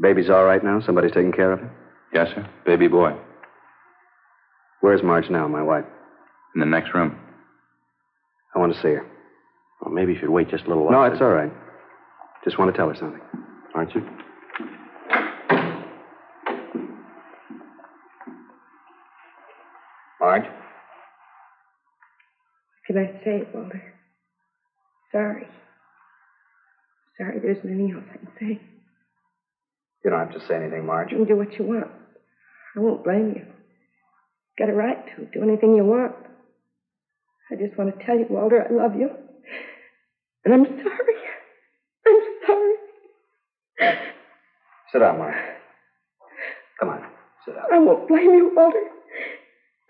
Baby's 0.00 0.30
all 0.30 0.44
right 0.44 0.62
now? 0.62 0.80
Somebody's 0.84 1.12
taking 1.12 1.32
care 1.32 1.52
of 1.52 1.60
her? 1.60 1.70
Yes, 2.12 2.28
sir. 2.34 2.48
Baby 2.66 2.88
boy. 2.88 3.16
Where's 4.80 5.02
Marge 5.02 5.30
now, 5.30 5.46
my 5.46 5.62
wife? 5.62 5.84
In 6.54 6.60
the 6.60 6.66
next 6.66 6.94
room. 6.94 7.18
I 8.54 8.58
want 8.58 8.74
to 8.74 8.80
see 8.80 8.88
her. 8.88 9.06
Well, 9.80 9.94
maybe 9.94 10.12
you 10.12 10.18
should 10.18 10.30
wait 10.30 10.50
just 10.50 10.64
a 10.64 10.68
little 10.68 10.84
while. 10.84 10.92
No, 10.92 11.02
it's 11.12 11.20
all 11.22 11.30
right. 11.30 11.52
Just 12.44 12.58
want 12.58 12.72
to 12.72 12.76
tell 12.76 12.88
her 12.88 12.96
something. 12.96 13.20
Aren't 13.74 13.94
you? 13.94 14.02
Marge? 20.20 20.42
What 20.44 20.52
can 22.86 22.98
I 22.98 23.24
say, 23.24 23.42
Walter? 23.54 23.94
Sorry. 25.12 25.46
Sorry, 27.16 27.38
there 27.40 27.52
isn't 27.52 27.70
anything 27.70 27.92
else 27.94 28.04
I 28.12 28.16
can 28.16 28.28
say. 28.38 28.60
You 30.04 30.10
don't 30.10 30.18
have 30.18 30.32
to 30.32 30.46
say 30.46 30.56
anything, 30.56 30.86
Marge. 30.86 31.12
You 31.12 31.18
can 31.18 31.26
do 31.26 31.36
what 31.36 31.52
you 31.58 31.64
want. 31.64 31.88
I 32.76 32.80
won't 32.80 33.04
blame 33.04 33.28
you. 33.30 33.42
You've 33.42 33.46
Got 34.58 34.70
a 34.70 34.74
right 34.74 34.98
to 35.16 35.26
do 35.32 35.42
anything 35.42 35.74
you 35.74 35.84
want. 35.84 36.12
I 37.50 37.56
just 37.56 37.76
want 37.78 37.96
to 37.98 38.04
tell 38.06 38.18
you, 38.18 38.26
Walter, 38.30 38.66
I 38.68 38.72
love 38.72 38.94
you. 38.94 39.10
And 40.44 40.54
I'm 40.54 40.64
sorry. 40.64 41.16
I'm 42.06 42.20
sorry. 42.46 42.74
Sit 44.92 44.98
down, 45.00 45.18
Marge. 45.18 45.36
Come 46.80 46.90
on, 46.90 47.02
sit 47.44 47.54
down. 47.54 47.64
I 47.72 47.78
won't 47.78 48.08
blame 48.08 48.34
you, 48.34 48.52
Walter. 48.56 48.80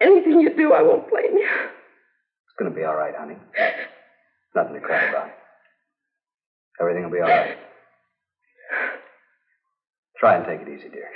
Anything 0.00 0.40
you 0.40 0.50
do, 0.50 0.72
I 0.72 0.82
won't 0.82 1.08
blame 1.10 1.32
you. 1.38 1.46
It's 1.48 2.54
going 2.58 2.70
to 2.70 2.76
be 2.76 2.84
all 2.84 2.96
right, 2.96 3.14
honey. 3.14 3.36
Nothing 4.54 4.74
to 4.74 4.80
cry 4.80 5.04
about. 5.04 5.30
Everything 6.80 7.04
will 7.04 7.10
be 7.10 7.20
all 7.20 7.28
right. 7.28 7.56
Try 10.18 10.36
and 10.36 10.44
take 10.44 10.60
it 10.62 10.68
easy, 10.68 10.88
dear. 10.88 11.08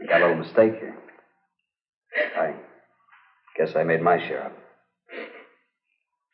You 0.00 0.08
got 0.08 0.22
a 0.22 0.26
little 0.26 0.42
mistake 0.42 0.72
here. 0.78 0.96
I 2.38 2.54
guess 3.56 3.74
I 3.76 3.84
made 3.84 4.02
my 4.02 4.18
share 4.18 4.46
of 4.46 4.52
it. 4.52 4.58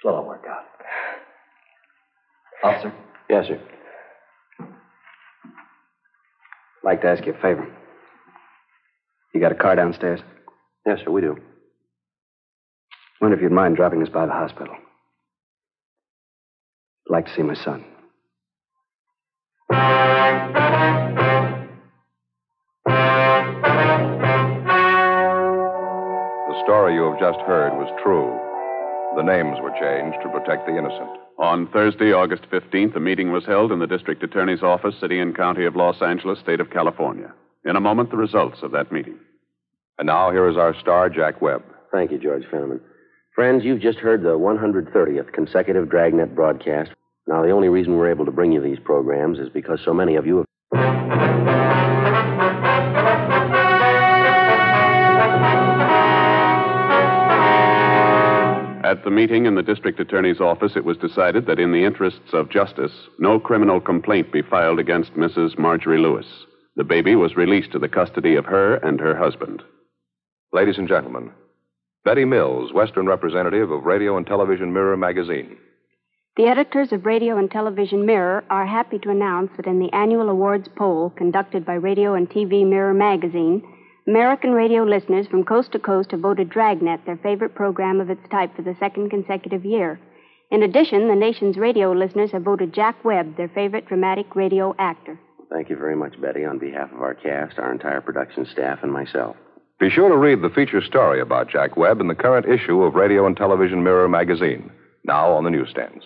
It'll 0.05 0.17
all 0.17 0.27
work 0.27 0.45
out. 0.49 0.65
Officer, 2.65 2.93
Yes, 3.29 3.47
sir. 3.47 3.61
I'd 4.61 4.67
like 6.85 7.01
to 7.03 7.09
ask 7.09 7.25
you 7.25 7.35
a 7.35 7.41
favor. 7.41 7.67
You 9.35 9.41
got 9.41 9.53
a 9.53 9.57
car 9.57 9.75
downstairs? 9.77 10.21
Yes, 10.87 10.99
sir, 11.05 11.11
we 11.11 11.21
do. 11.21 11.37
Wonder 13.21 13.37
if 13.37 13.43
you'd 13.43 13.53
mind 13.53 13.77
dropping 13.77 14.03
us 14.03 14.09
by 14.09 14.27
the 14.27 14.33
hospital. 14.33 14.75
I'd 14.75 14.81
like 17.13 17.27
to 17.27 17.35
see 17.35 17.43
my 17.43 17.55
son. 17.55 17.85
Story 26.65 26.95
you 26.95 27.11
have 27.11 27.19
just 27.19 27.41
heard 27.47 27.73
was 27.75 27.91
true. 28.03 28.31
The 29.17 29.23
names 29.23 29.59
were 29.61 29.75
changed 29.79 30.19
to 30.23 30.31
protect 30.31 30.67
the 30.67 30.77
innocent. 30.79 31.11
On 31.39 31.67
Thursday, 31.69 32.13
August 32.13 32.45
15th, 32.51 32.97
a 32.97 33.01
meeting 33.01 33.33
was 33.33 33.45
held 33.45 33.73
in 33.73 33.79
the 33.79 33.87
district 33.87 34.23
attorney's 34.23 34.63
office, 34.63 34.95
city 35.01 35.19
and 35.19 35.37
county 35.37 35.65
of 35.65 35.77
Los 35.77 36.01
Angeles, 36.01 36.39
state 36.39 36.61
of 36.61 36.71
California. 36.71 37.33
In 37.65 37.77
a 37.77 37.81
moment, 37.81 38.11
the 38.11 38.17
results 38.17 38.59
of 38.63 38.73
that 38.73 38.93
meeting. 38.93 39.19
And 39.99 40.07
now 40.07 40.31
here 40.31 40.49
is 40.49 40.57
our 40.57 40.75
star, 40.81 41.09
Jack 41.11 41.43
Webb. 41.43 41.63
Thank 41.93 42.13
you, 42.13 42.19
George 42.19 42.45
Fenneman. 42.45 42.81
Friends, 43.35 43.65
you've 43.65 43.81
just 43.81 43.99
heard 43.99 44.23
the 44.23 44.39
130th 44.39 45.33
consecutive 45.33 45.89
Dragnet 45.89 46.35
broadcast. 46.35 46.91
Now, 47.27 47.43
the 47.43 47.51
only 47.51 47.69
reason 47.69 47.97
we're 47.97 48.11
able 48.11 48.25
to 48.25 48.33
bring 48.33 48.53
you 48.53 48.63
these 48.63 48.81
programs 48.85 49.39
is 49.39 49.49
because 49.49 49.81
so 49.85 49.93
many 49.95 50.17
of 50.17 50.27
you 50.27 50.39
have. 50.39 50.47
At 58.93 59.05
the 59.05 59.11
meeting 59.11 59.47
in 59.47 59.55
the 59.55 59.63
district 59.63 60.01
attorney's 60.01 60.39
office, 60.39 60.77
it 60.77 60.85
was 60.85 60.99
decided 60.99 61.47
that 61.47 61.59
in 61.59 61.73
the 61.73 61.83
interests 61.83 62.35
of 62.35 62.51
justice, 62.51 62.93
no 63.19 63.41
criminal 63.41 63.81
complaint 63.81 64.31
be 64.31 64.43
filed 64.43 64.79
against 64.79 65.15
Mrs. 65.15 65.59
Marjorie 65.59 65.97
Lewis. 65.99 66.27
The 66.77 66.85
baby 66.85 67.17
was 67.17 67.35
released 67.35 67.73
to 67.73 67.79
the 67.79 67.89
custody 67.89 68.35
of 68.35 68.45
her 68.45 68.75
and 68.75 69.01
her 69.01 69.17
husband. 69.17 69.63
Ladies 70.53 70.77
and 70.77 70.87
gentlemen, 70.87 71.31
Betty 72.05 72.27
Mills, 72.27 72.75
Western 72.75 73.07
representative 73.07 73.71
of 73.71 73.87
Radio 73.87 74.19
and 74.19 74.27
Television 74.27 74.75
Mirror 74.75 74.99
magazine. 74.99 75.57
The 76.37 76.49
editors 76.49 76.93
of 76.93 77.07
Radio 77.07 77.39
and 77.39 77.51
Television 77.51 78.05
Mirror 78.05 78.45
are 78.51 78.67
happy 78.67 78.99
to 78.99 79.09
announce 79.09 79.53
that 79.57 79.67
in 79.67 79.79
the 79.79 79.91
annual 79.95 80.29
awards 80.29 80.69
poll 80.77 81.15
conducted 81.17 81.65
by 81.65 81.77
Radio 81.77 82.13
and 82.13 82.29
TV 82.29 82.69
Mirror 82.69 82.93
magazine, 82.93 83.63
American 84.09 84.51
radio 84.51 84.83
listeners 84.83 85.29
from 85.29 85.45
coast 85.45 85.71
to 85.73 85.79
coast 85.79 86.11
have 86.11 86.21
voted 86.21 86.51
Dragnet 86.51 87.07
their 87.07 87.19
favorite 87.19 87.55
program 87.55 88.01
of 88.01 88.11
its 88.11 88.29
type 88.31 88.55
for 88.57 88.63
the 88.63 88.75
second 88.81 89.11
consecutive 89.11 89.65
year. 89.65 90.01
In 90.51 90.65
addition, 90.65 91.07
the 91.07 91.15
nation's 91.15 91.57
radio 91.57 91.93
listeners 91.93 92.33
have 92.33 92.43
voted 92.43 92.75
Jack 92.75 93.05
Webb 93.05 93.37
their 93.37 93.49
favorite 93.49 93.87
dramatic 93.87 94.35
radio 94.35 94.75
actor. 94.79 95.19
Thank 95.53 95.71
you 95.71 95.77
very 95.77 95.95
much, 95.95 96.21
Betty, 96.21 96.45
on 96.45 96.59
behalf 96.59 96.91
of 96.93 97.01
our 97.01 97.15
cast, 97.15 97.61
our 97.61 97.71
entire 97.71 98.01
production 98.01 98.45
staff, 98.51 98.81
and 98.83 98.93
myself. 98.93 99.37
Be 99.79 99.89
sure 99.89 100.09
to 100.09 100.17
read 100.17 100.43
the 100.43 100.51
feature 100.51 100.83
story 100.83 101.21
about 101.21 101.49
Jack 101.49 101.77
Webb 101.77 102.01
in 102.01 102.09
the 102.09 102.15
current 102.15 102.47
issue 102.47 102.83
of 102.83 102.95
Radio 102.95 103.27
and 103.27 103.37
Television 103.37 103.85
Mirror 103.85 104.09
magazine, 104.09 104.73
now 105.05 105.31
on 105.31 105.45
the 105.45 105.51
newsstands. 105.51 106.05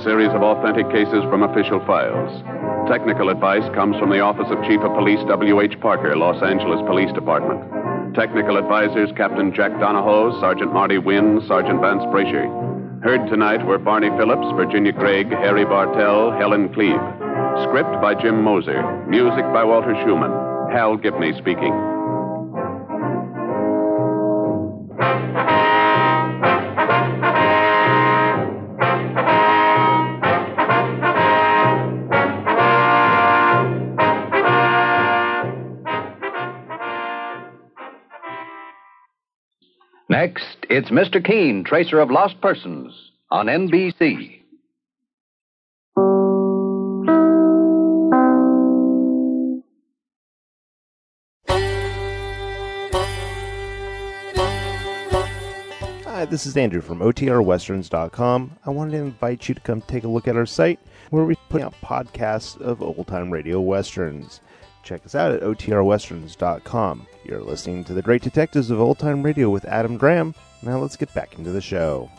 A 0.00 0.02
series 0.02 0.32
of 0.32 0.40
authentic 0.40 0.88
cases 0.88 1.20
from 1.28 1.42
official 1.42 1.78
files. 1.84 2.32
Technical 2.88 3.28
advice 3.28 3.68
comes 3.74 3.98
from 3.98 4.08
the 4.08 4.20
Office 4.20 4.48
of 4.48 4.56
Chief 4.64 4.80
of 4.80 4.96
Police 4.96 5.20
W.H. 5.28 5.78
Parker, 5.80 6.16
Los 6.16 6.42
Angeles 6.42 6.80
Police 6.88 7.12
Department. 7.12 7.60
Technical 8.14 8.56
advisors 8.56 9.12
Captain 9.14 9.52
Jack 9.52 9.72
Donahoe, 9.78 10.40
Sergeant 10.40 10.72
Marty 10.72 10.96
Wynn, 10.96 11.44
Sergeant 11.46 11.82
Vance 11.82 12.00
Brasher. 12.08 12.48
Heard 13.04 13.28
tonight 13.28 13.66
were 13.66 13.76
Barney 13.76 14.08
Phillips, 14.16 14.48
Virginia 14.56 14.92
Gregg, 14.92 15.28
Harry 15.28 15.66
Bartell, 15.66 16.32
Helen 16.32 16.72
Kleeb. 16.72 16.96
Script 17.68 17.92
by 18.00 18.14
Jim 18.14 18.42
Moser. 18.42 18.80
Music 19.04 19.44
by 19.52 19.64
Walter 19.64 19.92
Schumann. 20.00 20.32
Hal 20.72 20.96
Gibney 20.96 21.36
speaking. 21.36 21.99
Next, 40.20 40.66
it's 40.68 40.90
Mr. 40.90 41.24
Keen, 41.24 41.64
Tracer 41.64 41.98
of 41.98 42.10
Lost 42.10 42.42
Persons, 42.42 42.92
on 43.30 43.46
NBC. 43.46 44.42
Hi, 56.04 56.26
this 56.26 56.44
is 56.44 56.54
Andrew 56.54 56.82
from 56.82 56.98
OTRWesterns.com. 56.98 58.58
I 58.66 58.70
wanted 58.70 58.90
to 58.90 58.98
invite 58.98 59.48
you 59.48 59.54
to 59.54 59.60
come 59.62 59.80
take 59.80 60.04
a 60.04 60.08
look 60.08 60.28
at 60.28 60.36
our 60.36 60.44
site 60.44 60.80
where 61.08 61.24
we 61.24 61.34
put 61.48 61.62
out 61.62 61.72
podcasts 61.82 62.60
of 62.60 62.82
old 62.82 63.06
time 63.06 63.30
radio 63.30 63.58
westerns. 63.58 64.42
Check 64.82 65.04
us 65.04 65.14
out 65.14 65.32
at 65.32 65.42
OTRWesterns.com. 65.42 67.06
You're 67.24 67.42
listening 67.42 67.84
to 67.84 67.94
The 67.94 68.02
Great 68.02 68.22
Detectives 68.22 68.70
of 68.70 68.80
Old 68.80 68.98
Time 68.98 69.22
Radio 69.22 69.50
with 69.50 69.64
Adam 69.66 69.96
Graham. 69.96 70.34
Now 70.62 70.78
let's 70.78 70.96
get 70.96 71.12
back 71.14 71.38
into 71.38 71.52
the 71.52 71.60
show. 71.60 72.10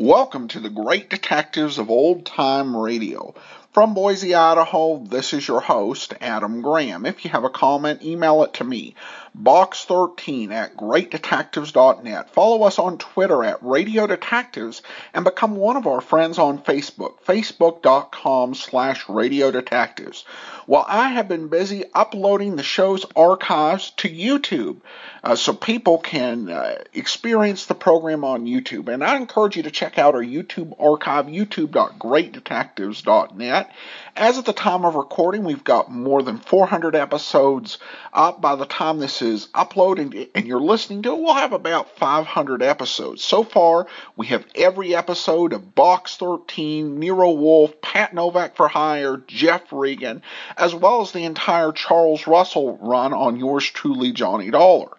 Welcome 0.00 0.48
to 0.48 0.60
the 0.60 0.70
Great 0.70 1.08
Detectives 1.08 1.78
of 1.78 1.88
Old 1.88 2.26
Time 2.26 2.76
Radio. 2.76 3.34
From 3.72 3.94
Boise, 3.94 4.34
Idaho, 4.34 4.98
this 5.04 5.32
is 5.32 5.48
your 5.48 5.60
host, 5.60 6.14
Adam 6.20 6.62
Graham. 6.62 7.06
If 7.06 7.24
you 7.24 7.30
have 7.30 7.44
a 7.44 7.50
comment, 7.50 8.02
email 8.02 8.44
it 8.44 8.54
to 8.54 8.64
me, 8.64 8.94
box13 9.36 10.52
at 10.52 10.76
greatdetectives.net. 10.76 12.30
Follow 12.30 12.62
us 12.64 12.78
on 12.78 12.98
Twitter 12.98 13.42
at 13.42 13.62
Radio 13.62 14.06
Detectives 14.06 14.82
and 15.12 15.24
become 15.24 15.56
one 15.56 15.76
of 15.76 15.86
our 15.86 16.00
friends 16.00 16.38
on 16.38 16.62
Facebook, 16.62 17.20
facebook.com 17.24 18.54
slash 18.54 19.08
Radio 19.08 19.50
Detectives. 19.50 20.24
Well, 20.66 20.86
I 20.88 21.08
have 21.08 21.28
been 21.28 21.48
busy 21.48 21.84
uploading 21.92 22.56
the 22.56 22.62
show's 22.62 23.04
archives 23.16 23.90
to 23.98 24.08
YouTube 24.08 24.80
uh, 25.22 25.36
so 25.36 25.52
people 25.52 25.98
can 25.98 26.48
uh, 26.48 26.78
experience 26.92 27.66
the 27.66 27.74
program 27.74 28.24
on 28.24 28.46
YouTube. 28.46 28.88
And 28.88 29.04
I 29.04 29.16
encourage 29.16 29.56
you 29.56 29.64
to 29.64 29.70
check 29.70 29.98
out 29.98 30.14
our 30.14 30.22
YouTube 30.22 30.74
archive, 30.80 31.26
youtube.greatdetectives.net. 31.26 33.70
As 34.16 34.38
of 34.38 34.44
the 34.44 34.52
time 34.52 34.84
of 34.84 34.94
recording, 34.94 35.42
we've 35.44 35.64
got 35.64 35.90
more 35.90 36.22
than 36.22 36.38
400 36.38 36.94
episodes 36.94 37.78
up. 38.12 38.40
By 38.40 38.54
the 38.54 38.66
time 38.66 39.00
this 39.00 39.22
is 39.24 39.48
uploading 39.54 40.28
and 40.34 40.46
you're 40.46 40.60
listening 40.60 41.02
to 41.02 41.12
it, 41.12 41.20
we'll 41.20 41.34
have 41.34 41.52
about 41.52 41.96
500 41.96 42.62
episodes. 42.62 43.24
So 43.24 43.42
far, 43.42 43.86
we 44.16 44.26
have 44.28 44.46
every 44.54 44.94
episode 44.94 45.52
of 45.52 45.74
Box 45.74 46.16
13, 46.16 46.98
Nero 47.00 47.32
Wolfe, 47.32 47.80
Pat 47.80 48.14
Novak 48.14 48.54
for 48.56 48.68
Hire, 48.68 49.16
Jeff 49.26 49.72
Regan, 49.72 50.22
as 50.56 50.74
well 50.74 51.00
as 51.00 51.12
the 51.12 51.24
entire 51.24 51.72
Charles 51.72 52.26
Russell 52.26 52.76
run 52.78 53.12
on 53.12 53.36
yours 53.36 53.64
truly, 53.64 54.12
Johnny 54.12 54.50
Dollar. 54.50 54.96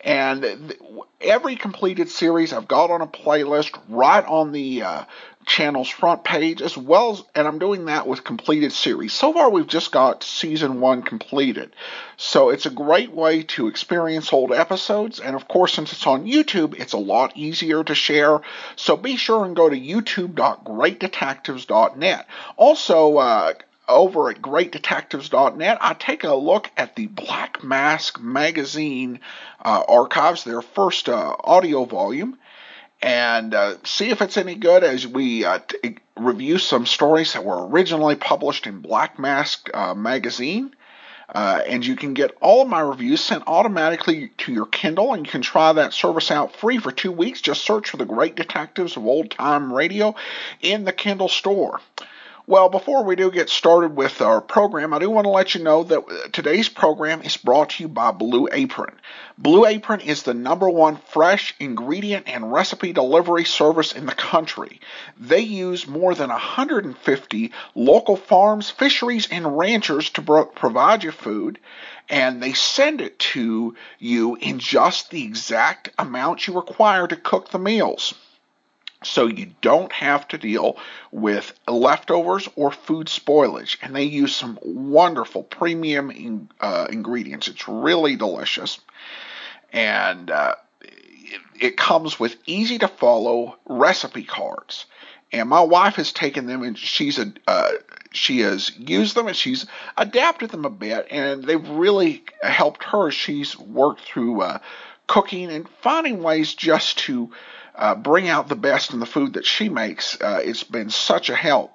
And 0.00 0.74
every 1.20 1.56
completed 1.56 2.10
series 2.10 2.52
I've 2.52 2.68
got 2.68 2.90
on 2.90 3.00
a 3.00 3.06
playlist 3.06 3.78
right 3.88 4.24
on 4.24 4.52
the 4.52 4.82
uh, 4.82 5.04
channel's 5.46 5.88
front 5.88 6.24
page, 6.24 6.60
as 6.62 6.76
well 6.76 7.12
as, 7.12 7.22
and 7.34 7.46
I'm 7.46 7.58
doing 7.58 7.86
that 7.86 8.06
with 8.06 8.24
completed 8.24 8.72
series. 8.72 9.12
So 9.12 9.32
far, 9.32 9.50
we've 9.50 9.66
just 9.66 9.92
got 9.92 10.22
season 10.22 10.80
one 10.80 11.02
completed. 11.02 11.74
So 12.16 12.50
it's 12.50 12.66
a 12.66 12.70
great 12.70 13.12
way 13.12 13.42
to 13.42 13.68
experience 13.68 14.32
old 14.32 14.52
episodes. 14.52 15.20
And 15.20 15.36
of 15.36 15.48
course, 15.48 15.74
since 15.74 15.92
it's 15.92 16.06
on 16.06 16.26
YouTube, 16.26 16.78
it's 16.78 16.92
a 16.92 16.98
lot 16.98 17.36
easier 17.36 17.82
to 17.84 17.94
share. 17.94 18.40
So 18.76 18.96
be 18.96 19.16
sure 19.16 19.44
and 19.44 19.56
go 19.56 19.68
to 19.68 19.76
youtube.greatdetectives.net. 19.76 22.26
Also, 22.56 23.16
uh, 23.16 23.52
over 23.88 24.30
at 24.30 24.40
greatdetectives.net, 24.40 25.78
I 25.80 25.94
take 25.94 26.24
a 26.24 26.34
look 26.34 26.70
at 26.76 26.96
the 26.96 27.06
Black 27.06 27.62
Mask 27.62 28.20
magazine 28.20 29.20
uh, 29.64 29.84
archives, 29.86 30.44
their 30.44 30.62
first 30.62 31.08
uh, 31.08 31.36
audio 31.44 31.84
volume, 31.84 32.38
and 33.04 33.52
uh, 33.52 33.76
see 33.84 34.08
if 34.08 34.22
it's 34.22 34.38
any 34.38 34.54
good 34.54 34.82
as 34.82 35.06
we 35.06 35.44
uh, 35.44 35.58
t- 35.58 35.98
review 36.16 36.56
some 36.56 36.86
stories 36.86 37.34
that 37.34 37.44
were 37.44 37.66
originally 37.68 38.16
published 38.16 38.66
in 38.66 38.80
Black 38.80 39.18
Mask 39.18 39.68
uh, 39.74 39.92
magazine. 39.92 40.74
Uh, 41.28 41.60
and 41.66 41.84
you 41.84 41.96
can 41.96 42.14
get 42.14 42.34
all 42.40 42.62
of 42.62 42.68
my 42.68 42.80
reviews 42.80 43.20
sent 43.20 43.44
automatically 43.46 44.30
to 44.38 44.52
your 44.54 44.64
Kindle, 44.64 45.12
and 45.12 45.26
you 45.26 45.30
can 45.30 45.42
try 45.42 45.74
that 45.74 45.92
service 45.92 46.30
out 46.30 46.56
free 46.56 46.78
for 46.78 46.92
two 46.92 47.12
weeks. 47.12 47.42
Just 47.42 47.62
search 47.62 47.90
for 47.90 47.98
the 47.98 48.06
Great 48.06 48.36
Detectives 48.36 48.96
of 48.96 49.04
Old 49.04 49.30
Time 49.30 49.70
Radio 49.70 50.14
in 50.62 50.84
the 50.84 50.92
Kindle 50.92 51.28
store. 51.28 51.80
Well, 52.46 52.68
before 52.68 53.04
we 53.04 53.16
do 53.16 53.30
get 53.30 53.48
started 53.48 53.96
with 53.96 54.20
our 54.20 54.42
program, 54.42 54.92
I 54.92 54.98
do 54.98 55.08
want 55.08 55.24
to 55.24 55.30
let 55.30 55.54
you 55.54 55.64
know 55.64 55.82
that 55.84 56.34
today's 56.34 56.68
program 56.68 57.22
is 57.22 57.38
brought 57.38 57.70
to 57.70 57.84
you 57.84 57.88
by 57.88 58.10
Blue 58.10 58.50
Apron. 58.52 59.00
Blue 59.38 59.64
Apron 59.64 60.00
is 60.00 60.24
the 60.24 60.34
number 60.34 60.68
one 60.68 60.98
fresh 61.08 61.54
ingredient 61.58 62.28
and 62.28 62.52
recipe 62.52 62.92
delivery 62.92 63.46
service 63.46 63.92
in 63.92 64.04
the 64.04 64.14
country. 64.14 64.82
They 65.18 65.40
use 65.40 65.86
more 65.86 66.14
than 66.14 66.28
150 66.28 67.52
local 67.74 68.16
farms, 68.16 68.68
fisheries, 68.70 69.26
and 69.30 69.56
ranchers 69.56 70.10
to 70.10 70.20
pro- 70.20 70.44
provide 70.44 71.02
you 71.02 71.12
food, 71.12 71.58
and 72.10 72.42
they 72.42 72.52
send 72.52 73.00
it 73.00 73.18
to 73.20 73.74
you 73.98 74.34
in 74.34 74.58
just 74.58 75.10
the 75.10 75.24
exact 75.24 75.88
amount 75.98 76.46
you 76.46 76.52
require 76.52 77.06
to 77.06 77.16
cook 77.16 77.48
the 77.48 77.58
meals 77.58 78.12
so 79.04 79.26
you 79.26 79.52
don't 79.60 79.92
have 79.92 80.26
to 80.28 80.38
deal 80.38 80.76
with 81.10 81.52
leftovers 81.68 82.48
or 82.56 82.70
food 82.70 83.06
spoilage. 83.08 83.76
And 83.82 83.94
they 83.94 84.04
use 84.04 84.34
some 84.34 84.58
wonderful 84.62 85.42
premium 85.42 86.10
in, 86.10 86.50
uh, 86.60 86.86
ingredients. 86.90 87.48
It's 87.48 87.68
really 87.68 88.16
delicious. 88.16 88.80
And 89.72 90.30
uh, 90.30 90.54
it, 90.80 91.40
it 91.60 91.76
comes 91.76 92.18
with 92.18 92.36
easy 92.46 92.78
to 92.78 92.88
follow 92.88 93.56
recipe 93.66 94.24
cards. 94.24 94.86
And 95.32 95.48
my 95.48 95.62
wife 95.62 95.96
has 95.96 96.12
taken 96.12 96.46
them 96.46 96.62
and 96.62 96.78
she's 96.78 97.18
a 97.18 97.32
uh, 97.46 97.72
she 98.14 98.40
has 98.40 98.70
used 98.78 99.16
them 99.16 99.26
and 99.26 99.36
she's 99.36 99.66
adapted 99.96 100.50
them 100.50 100.64
a 100.64 100.70
bit, 100.70 101.08
and 101.10 101.42
they've 101.42 101.68
really 101.68 102.24
helped 102.42 102.84
her. 102.84 103.10
She's 103.10 103.58
worked 103.58 104.02
through 104.02 104.40
uh, 104.40 104.58
cooking 105.06 105.50
and 105.50 105.68
finding 105.68 106.22
ways 106.22 106.54
just 106.54 106.98
to 106.98 107.30
uh, 107.74 107.94
bring 107.94 108.28
out 108.28 108.48
the 108.48 108.56
best 108.56 108.92
in 108.92 109.00
the 109.00 109.06
food 109.06 109.34
that 109.34 109.46
she 109.46 109.68
makes. 109.68 110.20
Uh, 110.20 110.40
it's 110.44 110.64
been 110.64 110.90
such 110.90 111.30
a 111.30 111.34
help. 111.34 111.72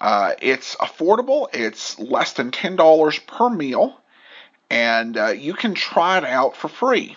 Uh, 0.00 0.32
it's 0.40 0.76
affordable. 0.76 1.46
It's 1.52 1.98
less 1.98 2.32
than 2.32 2.50
ten 2.50 2.76
dollars 2.76 3.18
per 3.18 3.50
meal, 3.50 4.00
and 4.70 5.16
uh, 5.16 5.28
you 5.28 5.54
can 5.54 5.74
try 5.74 6.18
it 6.18 6.24
out 6.24 6.56
for 6.56 6.68
free. 6.68 7.16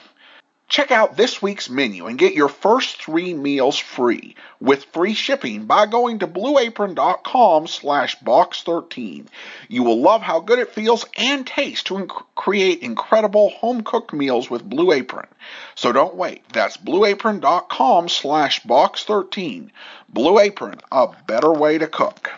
Check 0.73 0.89
out 0.89 1.15
this 1.15 1.39
week's 1.39 1.69
menu 1.69 2.07
and 2.07 2.17
get 2.17 2.33
your 2.33 2.49
first 2.49 2.99
three 2.99 3.35
meals 3.35 3.77
free 3.77 4.35
with 4.59 4.85
free 4.85 5.13
shipping 5.13 5.65
by 5.65 5.85
going 5.85 6.17
to 6.17 6.27
blueapron.com 6.27 7.67
slash 7.67 8.17
box13. 8.21 9.27
You 9.67 9.83
will 9.83 10.01
love 10.01 10.23
how 10.23 10.39
good 10.39 10.57
it 10.57 10.73
feels 10.73 11.05
and 11.15 11.45
tastes 11.45 11.83
to 11.83 11.93
inc- 11.93 12.25
create 12.33 12.81
incredible 12.81 13.51
home-cooked 13.51 14.13
meals 14.13 14.49
with 14.49 14.67
Blue 14.67 14.91
Apron. 14.91 15.27
So 15.75 15.91
don't 15.91 16.15
wait. 16.15 16.41
That's 16.49 16.77
blueapron.com 16.77 18.09
slash 18.09 18.63
box13. 18.63 19.69
Blue 20.09 20.39
Apron, 20.39 20.81
a 20.91 21.09
better 21.27 21.51
way 21.51 21.77
to 21.77 21.85
cook. 21.85 22.31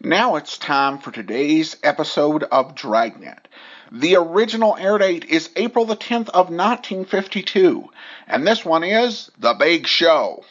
Now 0.00 0.36
it's 0.36 0.58
time 0.58 0.98
for 0.98 1.10
today's 1.10 1.76
episode 1.82 2.44
of 2.44 2.76
Dragnet. 2.76 3.48
The 3.92 4.14
original 4.14 4.76
air 4.76 4.98
date 4.98 5.24
is 5.24 5.50
April 5.56 5.84
the 5.84 5.96
10th 5.96 6.28
of 6.28 6.48
1952, 6.48 7.90
and 8.28 8.46
this 8.46 8.64
one 8.64 8.84
is 8.84 9.32
The 9.38 9.54
Big 9.54 9.88
Show. 9.88 10.44